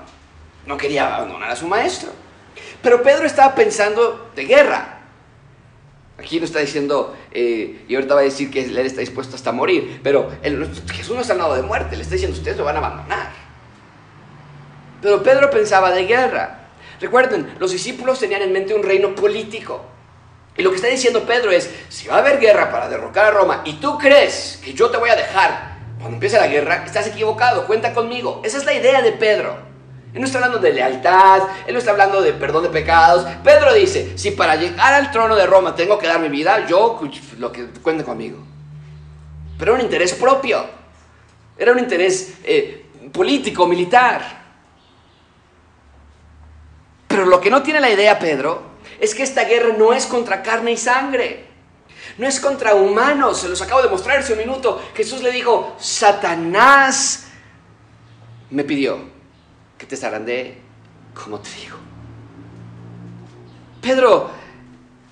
[0.66, 2.12] No quería abandonar a su maestro.
[2.82, 5.01] Pero Pedro estaba pensando de guerra.
[6.22, 9.52] Aquí lo está diciendo, eh, y ahorita va a decir que él está dispuesto hasta
[9.52, 10.30] morir, pero
[10.94, 13.32] Jesús no está hablando de muerte, le está diciendo, ustedes lo van a abandonar.
[15.02, 16.68] Pero Pedro pensaba de guerra.
[17.00, 19.84] Recuerden, los discípulos tenían en mente un reino político.
[20.56, 23.32] Y lo que está diciendo Pedro es, si va a haber guerra para derrocar a
[23.32, 27.08] Roma y tú crees que yo te voy a dejar cuando empiece la guerra, estás
[27.08, 28.42] equivocado, cuenta conmigo.
[28.46, 29.71] Esa es la idea de Pedro.
[30.14, 33.26] Él no está hablando de lealtad, él no está hablando de perdón de pecados.
[33.44, 37.00] Pedro dice, si para llegar al trono de Roma tengo que dar mi vida, yo
[37.38, 38.38] lo que cuente conmigo.
[39.58, 40.66] Pero era un interés propio,
[41.58, 44.42] era un interés eh, político, militar.
[47.08, 48.64] Pero lo que no tiene la idea Pedro
[49.00, 51.46] es que esta guerra no es contra carne y sangre.
[52.18, 54.82] No es contra humanos, se los acabo de mostrar hace un minuto.
[54.94, 57.28] Jesús le dijo, Satanás
[58.50, 59.11] me pidió
[59.82, 60.58] que te zarandee
[61.16, 61.76] como te digo.
[63.82, 64.30] Pedro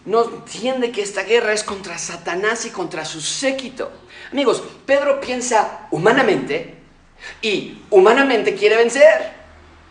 [0.06, 3.92] no entiende que esta guerra es contra Satanás y contra su séquito.
[4.32, 6.76] Amigos, Pedro piensa humanamente
[7.42, 9.40] y humanamente quiere vencer.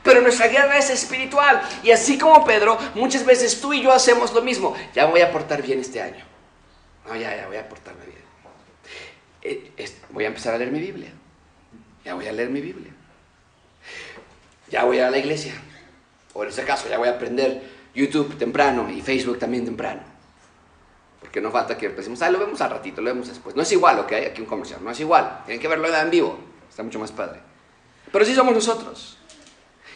[0.04, 1.60] Pero nuestra guerra es espiritual.
[1.82, 4.76] Y así como Pedro, muchas veces tú y yo hacemos lo mismo.
[4.94, 6.24] Ya voy a portar bien este año.
[7.04, 8.22] No, ya, ya voy a portarme bien.
[9.76, 11.10] Eh, voy a empezar a leer mi Biblia.
[12.04, 12.92] Ya voy a leer mi Biblia
[14.70, 15.54] ya voy a la iglesia.
[16.35, 17.62] O en ese caso, ya voy a aprender
[17.94, 20.02] YouTube temprano y Facebook también temprano.
[21.20, 23.57] Porque no falta que empecemos, ah, lo vemos al ratito, lo vemos después.
[23.57, 25.42] No es igual hay aquí un comercial, no es igual.
[25.44, 27.40] Tienen que verlo en vivo, está mucho más padre.
[28.11, 29.18] Pero sí somos nosotros.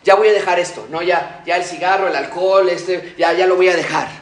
[0.05, 3.47] Ya voy a dejar esto, no, ya, ya el cigarro, el alcohol, este, ya, ya
[3.47, 4.22] lo voy a dejar.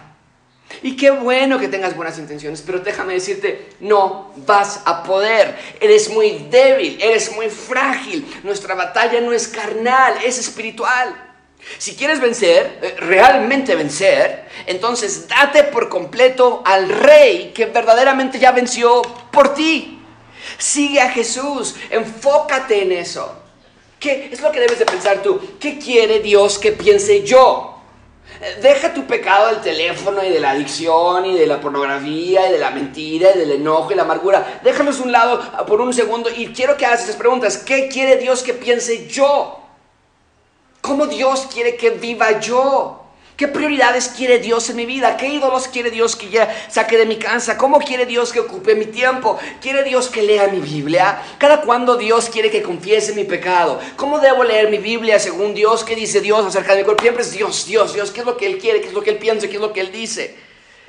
[0.82, 5.56] Y qué bueno que tengas buenas intenciones, pero déjame decirte, no vas a poder.
[5.80, 8.26] Eres muy débil, eres muy frágil.
[8.44, 11.30] Nuestra batalla no es carnal, es espiritual.
[11.78, 18.52] Si quieres vencer, eh, realmente vencer, entonces date por completo al rey que verdaderamente ya
[18.52, 20.02] venció por ti.
[20.56, 23.36] Sigue a Jesús, enfócate en eso.
[23.98, 25.38] ¿Qué es lo que debes de pensar tú?
[25.60, 27.79] ¿Qué quiere Dios que piense yo?
[28.62, 32.58] Deja tu pecado del teléfono y de la adicción y de la pornografía y de
[32.58, 34.60] la mentira y del enojo y la amargura.
[34.64, 37.58] Déjalos un lado por un segundo y quiero que hagas estas preguntas.
[37.58, 39.60] ¿Qué quiere Dios que piense yo?
[40.80, 42.99] ¿Cómo Dios quiere que viva yo?
[43.40, 45.16] ¿Qué prioridades quiere Dios en mi vida?
[45.16, 47.56] ¿Qué ídolos quiere Dios que ya saque de mi casa?
[47.56, 49.38] ¿Cómo quiere Dios que ocupe mi tiempo?
[49.62, 51.22] ¿Quiere Dios que lea mi Biblia?
[51.38, 53.80] ¿Cada cuándo Dios quiere que confiese mi pecado?
[53.96, 55.84] ¿Cómo debo leer mi Biblia según Dios?
[55.84, 57.00] ¿Qué dice Dios acerca de mi cuerpo?
[57.00, 58.10] Siempre es Dios, Dios, Dios.
[58.10, 58.82] ¿Qué es lo que Él quiere?
[58.82, 59.48] ¿Qué es lo que Él piensa?
[59.48, 60.36] ¿Qué es lo que Él dice?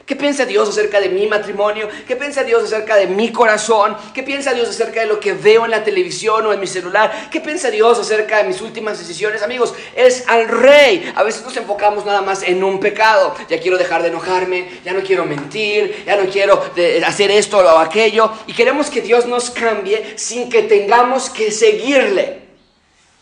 [0.06, 1.88] ¿Qué piensa Dios acerca de mi matrimonio?
[2.08, 3.96] ¿Qué piensa Dios acerca de mi corazón?
[4.14, 7.30] ¿Qué piensa Dios acerca de lo que veo en la televisión o en mi celular?
[7.32, 9.44] ¿Qué piensa Dios acerca de mis últimas decisiones?
[9.44, 11.12] Amigos, es al rey.
[11.16, 13.36] A veces nos enfocamos nada más en un pecado.
[13.50, 16.62] Ya quiero dejar de enojarme, ya no quiero mentir, ya no quiero
[17.06, 18.32] hacer esto o aquello.
[18.48, 22.42] Y queremos que Dios nos cambie sin que tengamos que seguirle.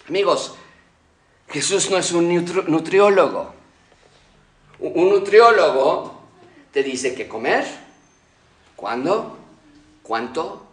[0.07, 0.55] Amigos,
[1.49, 2.33] Jesús no es un
[2.67, 3.53] nutriólogo.
[4.79, 6.18] Un nutriólogo
[6.71, 7.65] te dice qué comer,
[8.75, 9.37] cuándo,
[10.03, 10.65] cuánto,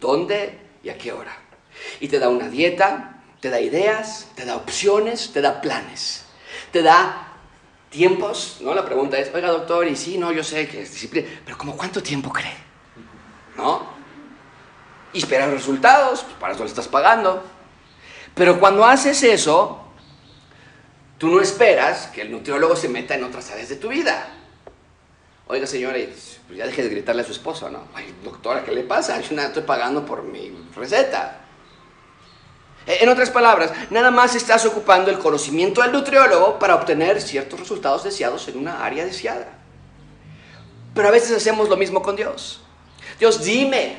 [0.00, 1.36] dónde y a qué hora.
[2.00, 6.24] Y te da una dieta, te da ideas, te da opciones, te da planes,
[6.72, 7.26] te da
[7.90, 8.74] tiempos, ¿no?
[8.74, 11.76] La pregunta es, oiga doctor, y sí, no, yo sé que es disciplina, pero ¿como
[11.76, 12.56] cuánto tiempo cree?
[13.56, 13.86] ¿No?
[15.12, 17.42] Y esperar resultados, pues para eso le estás pagando.
[18.34, 19.82] Pero cuando haces eso,
[21.16, 24.28] tú no esperas que el nutriólogo se meta en otras áreas de tu vida.
[25.48, 25.96] Oiga, señora,
[26.46, 27.84] pues ya deje de gritarle a su esposo, ¿no?
[27.94, 29.20] Ay, doctora, ¿qué le pasa?
[29.20, 31.40] Yo nada estoy pagando por mi receta.
[32.84, 37.60] E, en otras palabras, nada más estás ocupando el conocimiento del nutriólogo para obtener ciertos
[37.60, 39.58] resultados deseados en una área deseada.
[40.94, 42.60] Pero a veces hacemos lo mismo con Dios.
[43.20, 43.98] Dios, dime,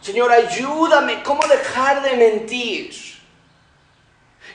[0.00, 3.09] Señor, ayúdame, ¿cómo dejar de mentir?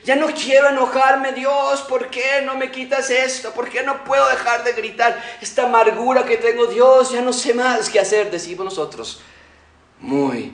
[0.06, 3.50] Ya no quiero enojarme, Dios, ¿por qué no me quitas esto?
[3.50, 6.66] ¿Por qué no puedo dejar de gritar esta amargura que tengo?
[6.66, 9.20] Dios, ya no sé más qué hacer, decimos nosotros,
[9.98, 10.52] muy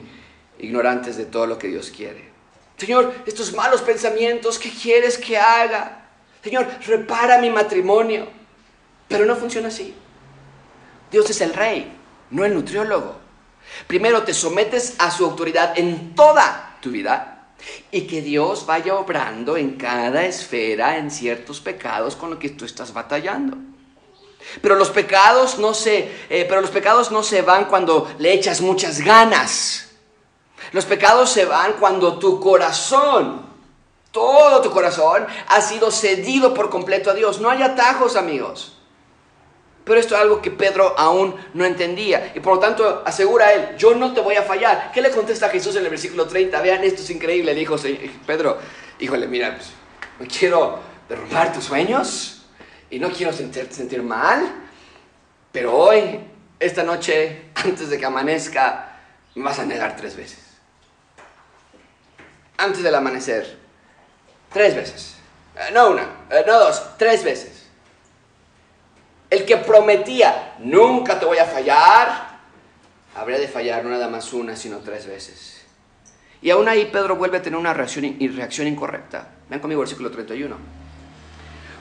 [0.57, 2.31] ignorantes de todo lo que Dios quiere.
[2.77, 6.07] Señor, estos malos pensamientos, ¿qué quieres que haga?
[6.43, 8.27] Señor, repara mi matrimonio.
[9.07, 9.93] Pero no funciona así.
[11.11, 11.95] Dios es el rey,
[12.31, 13.19] no el nutriólogo.
[13.85, 17.32] Primero te sometes a su autoridad en toda tu vida
[17.91, 22.65] y que Dios vaya obrando en cada esfera en ciertos pecados con los que tú
[22.65, 23.57] estás batallando.
[24.61, 28.61] Pero los pecados no se, eh, pero los pecados no se van cuando le echas
[28.61, 29.91] muchas ganas.
[30.71, 33.45] Los pecados se van cuando tu corazón,
[34.11, 37.39] todo tu corazón, ha sido cedido por completo a Dios.
[37.39, 38.77] No hay atajos, amigos.
[39.83, 42.31] Pero esto es algo que Pedro aún no entendía.
[42.35, 44.91] Y por lo tanto asegura a él, yo no te voy a fallar.
[44.93, 46.61] ¿Qué le contesta Jesús en el versículo 30?
[46.61, 47.53] Vean, esto es increíble.
[47.53, 47.75] Le dijo,
[48.25, 48.57] Pedro,
[48.99, 49.71] híjole, mira, pues,
[50.19, 50.79] no quiero
[51.09, 52.45] derrumbar tus sueños
[52.89, 54.53] y no quiero sentirte sentir mal.
[55.51, 56.19] Pero hoy,
[56.59, 58.99] esta noche, antes de que amanezca,
[59.35, 60.39] me vas a negar tres veces.
[62.57, 63.57] Antes del amanecer.
[64.51, 65.15] Tres veces.
[65.55, 67.52] Eh, no una, eh, no dos, tres veces.
[69.33, 72.37] El que prometía, nunca te voy a fallar,
[73.15, 75.65] habría de fallar no nada más una, sino tres veces.
[76.39, 79.29] Y aún ahí Pedro vuelve a tener una reacción, incorrecta.
[79.49, 80.55] Ven conmigo el versículo 31.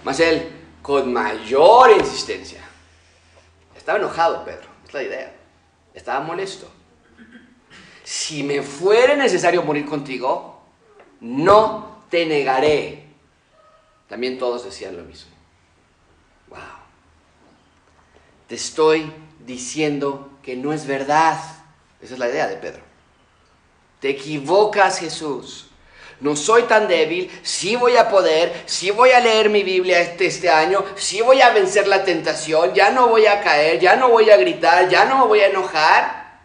[0.02, 0.48] Mas él,
[0.80, 2.62] con mayor insistencia,
[3.76, 5.34] estaba enojado Pedro, es la idea.
[5.92, 6.70] Estaba molesto.
[8.02, 10.62] Si me fuere necesario morir contigo,
[11.20, 13.08] no te negaré.
[14.08, 15.32] También todos decían lo mismo.
[16.48, 16.81] Wow
[18.52, 19.10] te estoy
[19.46, 21.38] diciendo que no es verdad.
[22.02, 22.82] Esa es la idea de Pedro.
[23.98, 25.70] Te equivocas, Jesús.
[26.20, 30.26] No soy tan débil, sí voy a poder, sí voy a leer mi Biblia este,
[30.26, 34.10] este año, sí voy a vencer la tentación, ya no voy a caer, ya no
[34.10, 36.42] voy a gritar, ya no voy a enojar.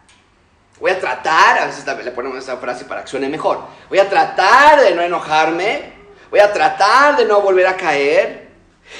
[0.80, 4.08] Voy a tratar, a veces le ponemos esa frase para que suene mejor, voy a
[4.08, 5.92] tratar de no enojarme,
[6.30, 8.47] voy a tratar de no volver a caer.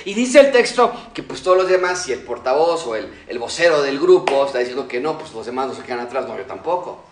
[0.05, 3.39] Y dice el texto que pues todos los demás, si el portavoz o el, el
[3.39, 6.37] vocero del grupo está diciendo que no, pues los demás no se quedan atrás, no,
[6.37, 7.05] yo tampoco.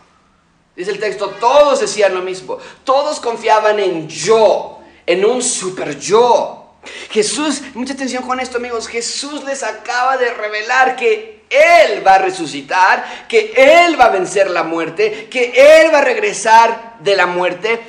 [0.75, 6.75] Dice el texto, todos decían lo mismo, todos confiaban en yo, en un super yo.
[7.11, 12.19] Jesús, mucha atención con esto amigos, Jesús les acaba de revelar que Él va a
[12.19, 17.27] resucitar, que Él va a vencer la muerte, que Él va a regresar de la
[17.27, 17.81] muerte,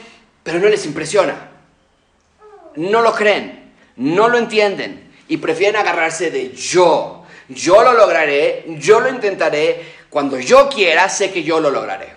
[0.41, 1.51] pero no les impresiona.
[2.75, 3.66] No lo creen
[3.97, 7.25] no lo entienden y prefieren agarrarse de yo.
[7.49, 12.15] Yo lo lograré, yo lo intentaré, cuando yo quiera sé que yo lo lograré.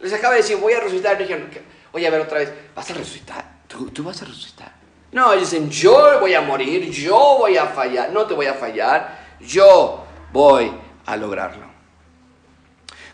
[0.00, 1.20] Les acaba de decir, voy a resucitar.
[1.20, 1.50] Y dijeron,
[1.92, 3.60] oye, a ver otra vez, ¿vas a resucitar?
[3.68, 4.72] ¿Tú, ¿Tú, vas a resucitar?
[5.12, 8.10] No, dicen, yo voy a morir, yo voy a fallar.
[8.12, 10.72] No te voy a fallar, yo voy
[11.04, 11.66] a lograrlo.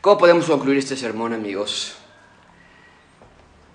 [0.01, 1.97] ¿Cómo podemos concluir este sermón, amigos?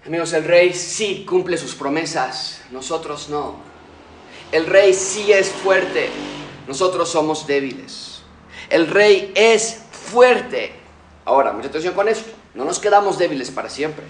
[0.06, 3.71] Amigos, el rey sí cumple sus promesas, nosotros no.
[4.52, 6.10] El rey sí es fuerte,
[6.68, 8.22] nosotros somos débiles.
[8.70, 10.74] El rey es fuerte.
[11.26, 12.32] Ahora, mucha atención con esto.
[12.54, 14.06] No nos quedamos débiles para siempre.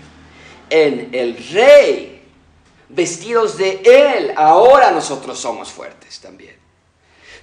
[0.69, 2.23] En el rey,
[2.89, 6.55] vestidos de él, ahora nosotros somos fuertes también.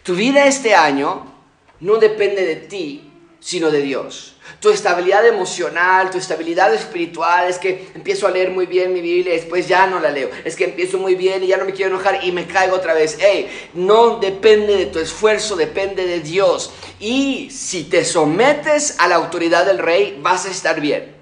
[0.03, 1.35] Tu vida este año
[1.81, 7.91] no depende de ti, sino de Dios tu estabilidad emocional, tu estabilidad espiritual, es que
[7.95, 10.65] empiezo a leer muy bien mi Biblia y después ya no la leo, es que
[10.65, 13.17] empiezo muy bien y ya no me quiero enojar y me caigo otra vez.
[13.21, 16.73] Hey, no depende de tu esfuerzo, depende de Dios.
[16.99, 21.17] Y si te sometes a la autoridad del rey, vas a estar bien.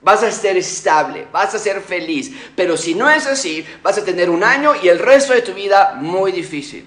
[0.00, 2.30] Vas a estar estable, vas a ser feliz.
[2.56, 5.52] Pero si no es así, vas a tener un año y el resto de tu
[5.52, 6.86] vida muy difícil.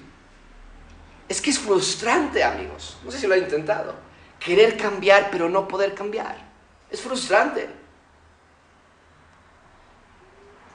[1.30, 2.98] Es que es frustrante, amigos.
[3.04, 4.07] No sé si lo han intentado
[4.40, 6.38] querer cambiar pero no poder cambiar.
[6.90, 7.70] Es frustrante.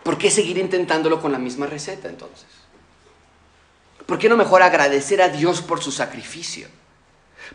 [0.02, 2.46] ¿Por qué seguir intentándolo con la misma receta entonces?
[4.06, 6.68] ¿Por qué no mejor agradecer a Dios por su sacrificio?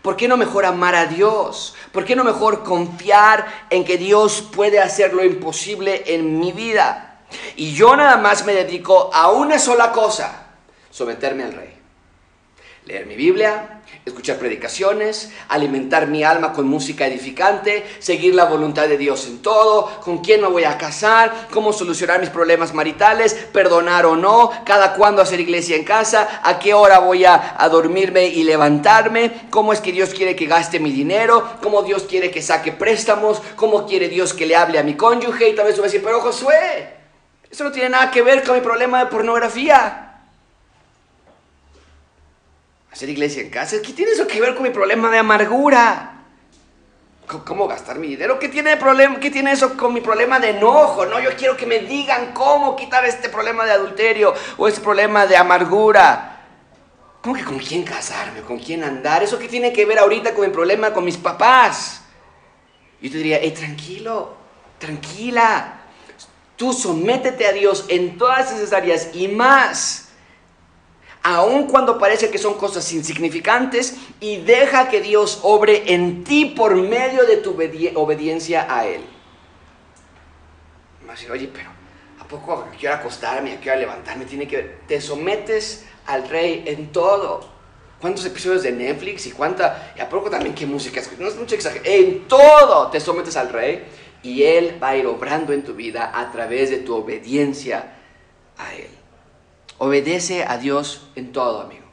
[0.01, 1.76] ¿Por qué no mejor amar a Dios?
[1.91, 7.22] ¿Por qué no mejor confiar en que Dios puede hacer lo imposible en mi vida?
[7.55, 10.47] Y yo nada más me dedico a una sola cosa,
[10.89, 11.78] someterme al Rey
[12.88, 13.76] leer mi Biblia,
[14.08, 19.99] escuchar predicaciones, alimentar mi alma con música edificante, seguir la voluntad de Dios en todo,
[20.01, 24.93] con quién me voy a casar, cómo solucionar mis problemas maritales, perdonar o no, cada
[24.93, 29.74] cuándo hacer iglesia en casa, a qué hora voy a, a dormirme y levantarme, cómo
[29.74, 33.86] es que Dios quiere que gaste mi dinero, cómo Dios quiere que saque préstamos, cómo
[33.86, 36.22] quiere Dios que le hable a mi cónyuge y tal vez voy a decir, pero
[36.22, 36.95] Josué,
[37.51, 40.07] eso no tiene nada que ver con mi problema de pornografía
[42.98, 43.76] hacer iglesia en casa.
[43.84, 46.14] ¿Qué tiene eso que ver con mi problema de amargura?
[47.45, 48.39] ¿Cómo gastar mi dinero?
[48.39, 51.06] ¿Qué tiene, problema, ¿Qué tiene eso con mi problema de enojo?
[51.06, 55.28] No, yo quiero que me digan cómo quitar este problema de adulterio o este problema
[55.28, 56.41] de amargura.
[57.22, 58.41] ¿Cómo que con quién casarme?
[58.41, 59.22] ¿Con quién andar?
[59.22, 62.02] ¿Eso qué tiene que ver ahorita con mi problema con mis papás?
[63.00, 64.34] Yo te diría, tranquilo,
[64.80, 65.82] tranquila.
[66.56, 70.07] Tú sométete a Dios en todas esas áreas y más.
[71.30, 76.73] Aun cuando parece que son cosas insignificantes y deja que Dios obre en ti por
[76.73, 77.51] medio de tu
[77.95, 79.01] obediencia a Él.
[81.05, 81.69] Me decir, oye, pero
[82.21, 84.23] ¿a poco quiero acostarme, quiero levantarme?
[84.23, 87.45] Tiene que Te sometes al Rey en todo.
[87.99, 91.01] ¿Cuántos episodios de Netflix y cuánta, y a poco también qué música?
[91.19, 91.84] No es mucho exagero.
[91.84, 93.84] En todo te sometes al Rey
[94.23, 97.97] y Él va a ir obrando en tu vida a través de tu obediencia
[98.57, 98.97] a Él.
[99.80, 101.86] Obedece a Dios en todo, amigo.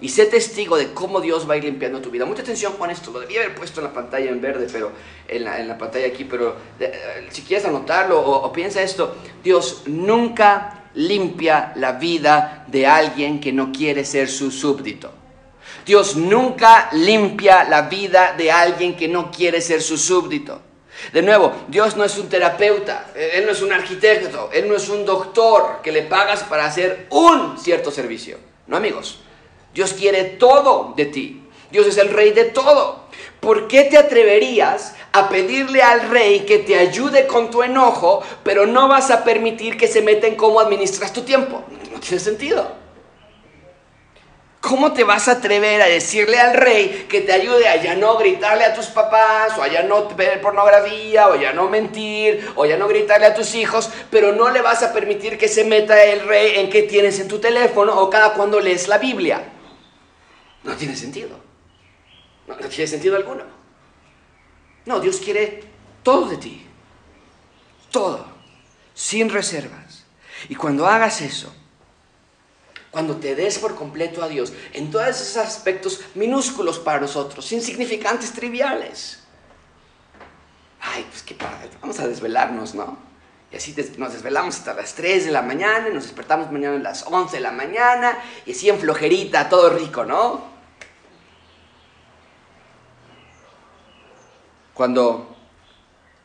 [0.00, 2.24] Y sé testigo de cómo Dios va a ir limpiando tu vida.
[2.24, 3.12] Mucha atención con esto.
[3.12, 4.90] Lo debía haber puesto en la pantalla en verde, pero
[5.28, 6.24] en la, pantalla aquí.
[6.24, 13.40] Pero eh, si quieres anotarlo o piensa esto, Dios nunca limpia la vida de alguien
[13.40, 15.12] que no quiere ser su súbdito.
[15.86, 20.60] Dios nunca limpia la vida de alguien que no quiere ser su súbdito.
[21.12, 24.88] De nuevo, Dios no es un terapeuta, Él no es un arquitecto, Él no es
[24.88, 28.38] un doctor que le pagas para hacer un cierto servicio.
[28.66, 29.20] No amigos,
[29.74, 31.38] Dios quiere todo de ti.
[31.70, 33.06] Dios es el rey de todo.
[33.40, 38.66] ¿Por qué te atreverías a pedirle al rey que te ayude con tu enojo, pero
[38.66, 41.64] no vas a permitir que se meta en cómo administras tu tiempo?
[41.90, 42.81] No tiene sentido.
[44.62, 48.16] ¿Cómo te vas a atrever a decirle al rey que te ayude a ya no
[48.16, 52.64] gritarle a tus papás, o a ya no ver pornografía, o ya no mentir, o
[52.64, 56.00] ya no gritarle a tus hijos, pero no le vas a permitir que se meta
[56.04, 59.50] el rey en qué tienes en tu teléfono o cada cuando lees la Biblia?
[60.62, 61.40] No tiene sentido.
[62.46, 63.42] No, no tiene sentido alguno.
[64.84, 65.64] No, Dios quiere
[66.04, 66.64] todo de ti.
[67.90, 68.24] Todo.
[68.94, 70.04] Sin reservas.
[70.48, 71.52] Y cuando hagas eso,
[72.92, 78.32] cuando te des por completo a Dios en todos esos aspectos minúsculos para nosotros, insignificantes,
[78.32, 79.24] triviales.
[80.78, 82.98] Ay, pues qué padre, vamos a desvelarnos, ¿no?
[83.50, 86.80] Y así nos desvelamos hasta las 3 de la mañana, y nos despertamos mañana a
[86.80, 90.52] las 11 de la mañana, y así en flojerita, todo rico, ¿no?
[94.74, 95.34] Cuando,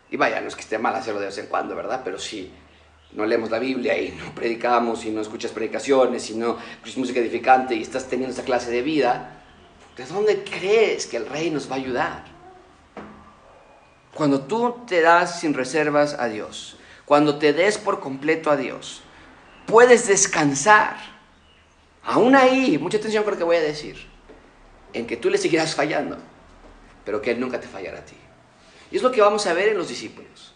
[0.10, 2.02] y vaya, no es que esté mal hacerlo de vez en cuando, ¿verdad?
[2.04, 2.54] Pero sí,
[3.12, 7.20] no leemos la Biblia y no predicamos y no escuchas predicaciones y no escuchas música
[7.20, 9.44] edificante y estás teniendo esa clase de vida,
[9.96, 12.26] ¿de dónde crees que el rey nos va a ayudar?
[14.14, 19.02] Cuando tú te das sin reservas a Dios, cuando te des por completo a Dios,
[19.66, 20.98] puedes descansar.
[22.04, 23.96] Aún ahí, mucha atención con lo que voy a decir,
[24.94, 26.18] en que tú le seguirás fallando,
[27.06, 28.16] pero que Él nunca te fallará a ti.
[28.92, 30.47] Y es lo que vamos a ver en los discípulos.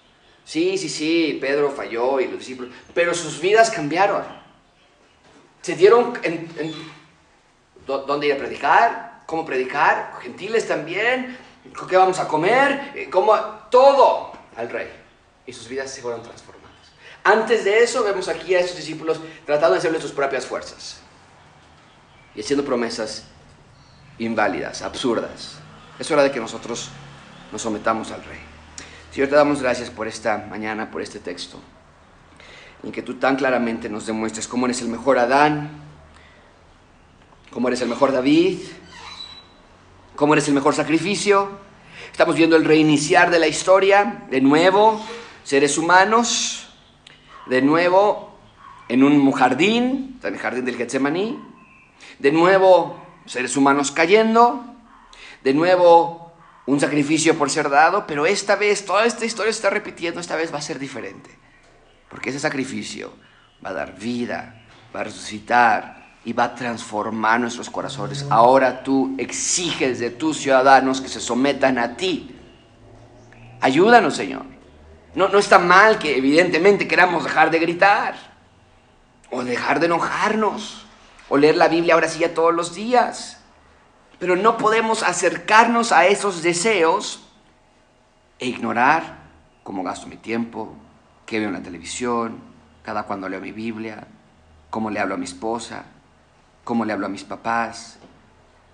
[0.45, 4.23] Sí, sí, sí, Pedro falló y los discípulos, pero sus vidas cambiaron.
[5.61, 6.49] Se dieron en,
[7.85, 11.37] dónde ir a predicar, cómo predicar, gentiles también,
[11.89, 13.35] qué vamos a comer, eh, cómo,
[13.69, 14.89] todo al rey.
[15.45, 16.61] Y sus vidas se fueron transformadas.
[17.23, 20.99] Antes de eso vemos aquí a esos discípulos tratando de hacerle sus propias fuerzas
[22.33, 23.25] y haciendo promesas
[24.17, 25.57] inválidas, absurdas.
[25.99, 26.89] Es hora de que nosotros
[27.51, 28.50] nos sometamos al rey.
[29.11, 31.59] Señor, te damos gracias por esta mañana, por este texto,
[32.81, 35.69] en que tú tan claramente nos demuestres cómo eres el mejor Adán,
[37.51, 38.59] cómo eres el mejor David,
[40.15, 41.49] cómo eres el mejor sacrificio.
[42.09, 45.05] Estamos viendo el reiniciar de la historia, de nuevo,
[45.43, 46.69] seres humanos,
[47.47, 48.39] de nuevo
[48.87, 51.37] en un jardín, en el jardín del Getsemaní,
[52.19, 54.63] de nuevo seres humanos cayendo,
[55.43, 56.20] de nuevo
[56.65, 60.35] un sacrificio por ser dado, pero esta vez, toda esta historia se está repitiendo, esta
[60.35, 61.29] vez va a ser diferente.
[62.09, 63.13] Porque ese sacrificio
[63.63, 64.63] va a dar vida,
[64.95, 68.25] va a resucitar y va a transformar nuestros corazones.
[68.29, 72.35] Ahora tú exiges de tus ciudadanos que se sometan a ti.
[73.59, 74.45] Ayúdanos, Señor.
[75.15, 78.15] No, no está mal que evidentemente queramos dejar de gritar
[79.29, 80.85] o dejar de enojarnos
[81.27, 83.40] o leer la Biblia ahora sí ya todos los días
[84.21, 87.23] pero no podemos acercarnos a esos deseos
[88.37, 89.17] e ignorar
[89.63, 90.75] cómo gasto mi tiempo,
[91.25, 92.37] qué veo en la televisión,
[92.83, 94.05] cada cuando leo mi Biblia,
[94.69, 95.85] cómo le hablo a mi esposa,
[96.63, 97.97] cómo le hablo a mis papás,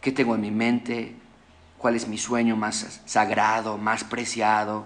[0.01, 1.15] qué tengo en mi mente,
[1.77, 4.83] cuál es mi sueño más sagrado, más preciado.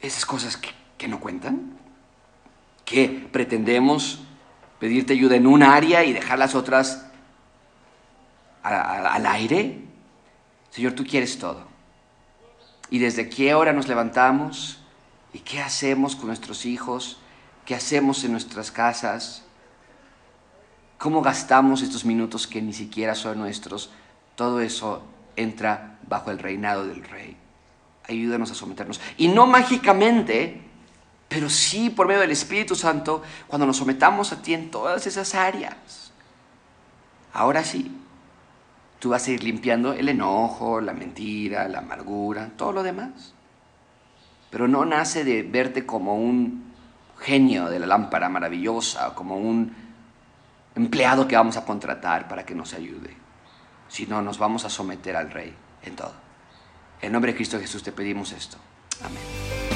[0.00, 1.78] Esas cosas que, que no cuentan,
[2.84, 4.24] que pretendemos
[4.80, 7.05] pedirte ayuda en un área y dejar las otras
[8.66, 9.80] al aire.
[10.70, 11.64] Señor, tú quieres todo.
[12.90, 14.80] Y desde qué hora nos levantamos
[15.32, 17.18] y qué hacemos con nuestros hijos,
[17.64, 19.42] qué hacemos en nuestras casas,
[20.98, 23.90] cómo gastamos estos minutos que ni siquiera son nuestros,
[24.34, 25.02] todo eso
[25.34, 27.36] entra bajo el reinado del rey.
[28.08, 29.00] ayúdanos a someternos.
[29.16, 30.62] Y no mágicamente,
[31.28, 35.34] pero sí por medio del Espíritu Santo, cuando nos sometamos a ti en todas esas
[35.34, 36.12] áreas.
[37.32, 37.90] Ahora sí,
[38.98, 43.34] tú vas a ir limpiando el enojo, la mentira, la amargura, todo lo demás.
[44.50, 46.72] Pero no nace de verte como un
[47.18, 49.74] genio de la lámpara maravillosa, como un
[50.74, 53.16] empleado que vamos a contratar para que nos ayude,
[53.88, 56.12] sino nos vamos a someter al Rey en todo.
[57.00, 58.58] En nombre de Cristo Jesús te pedimos esto.
[59.02, 59.75] Amén.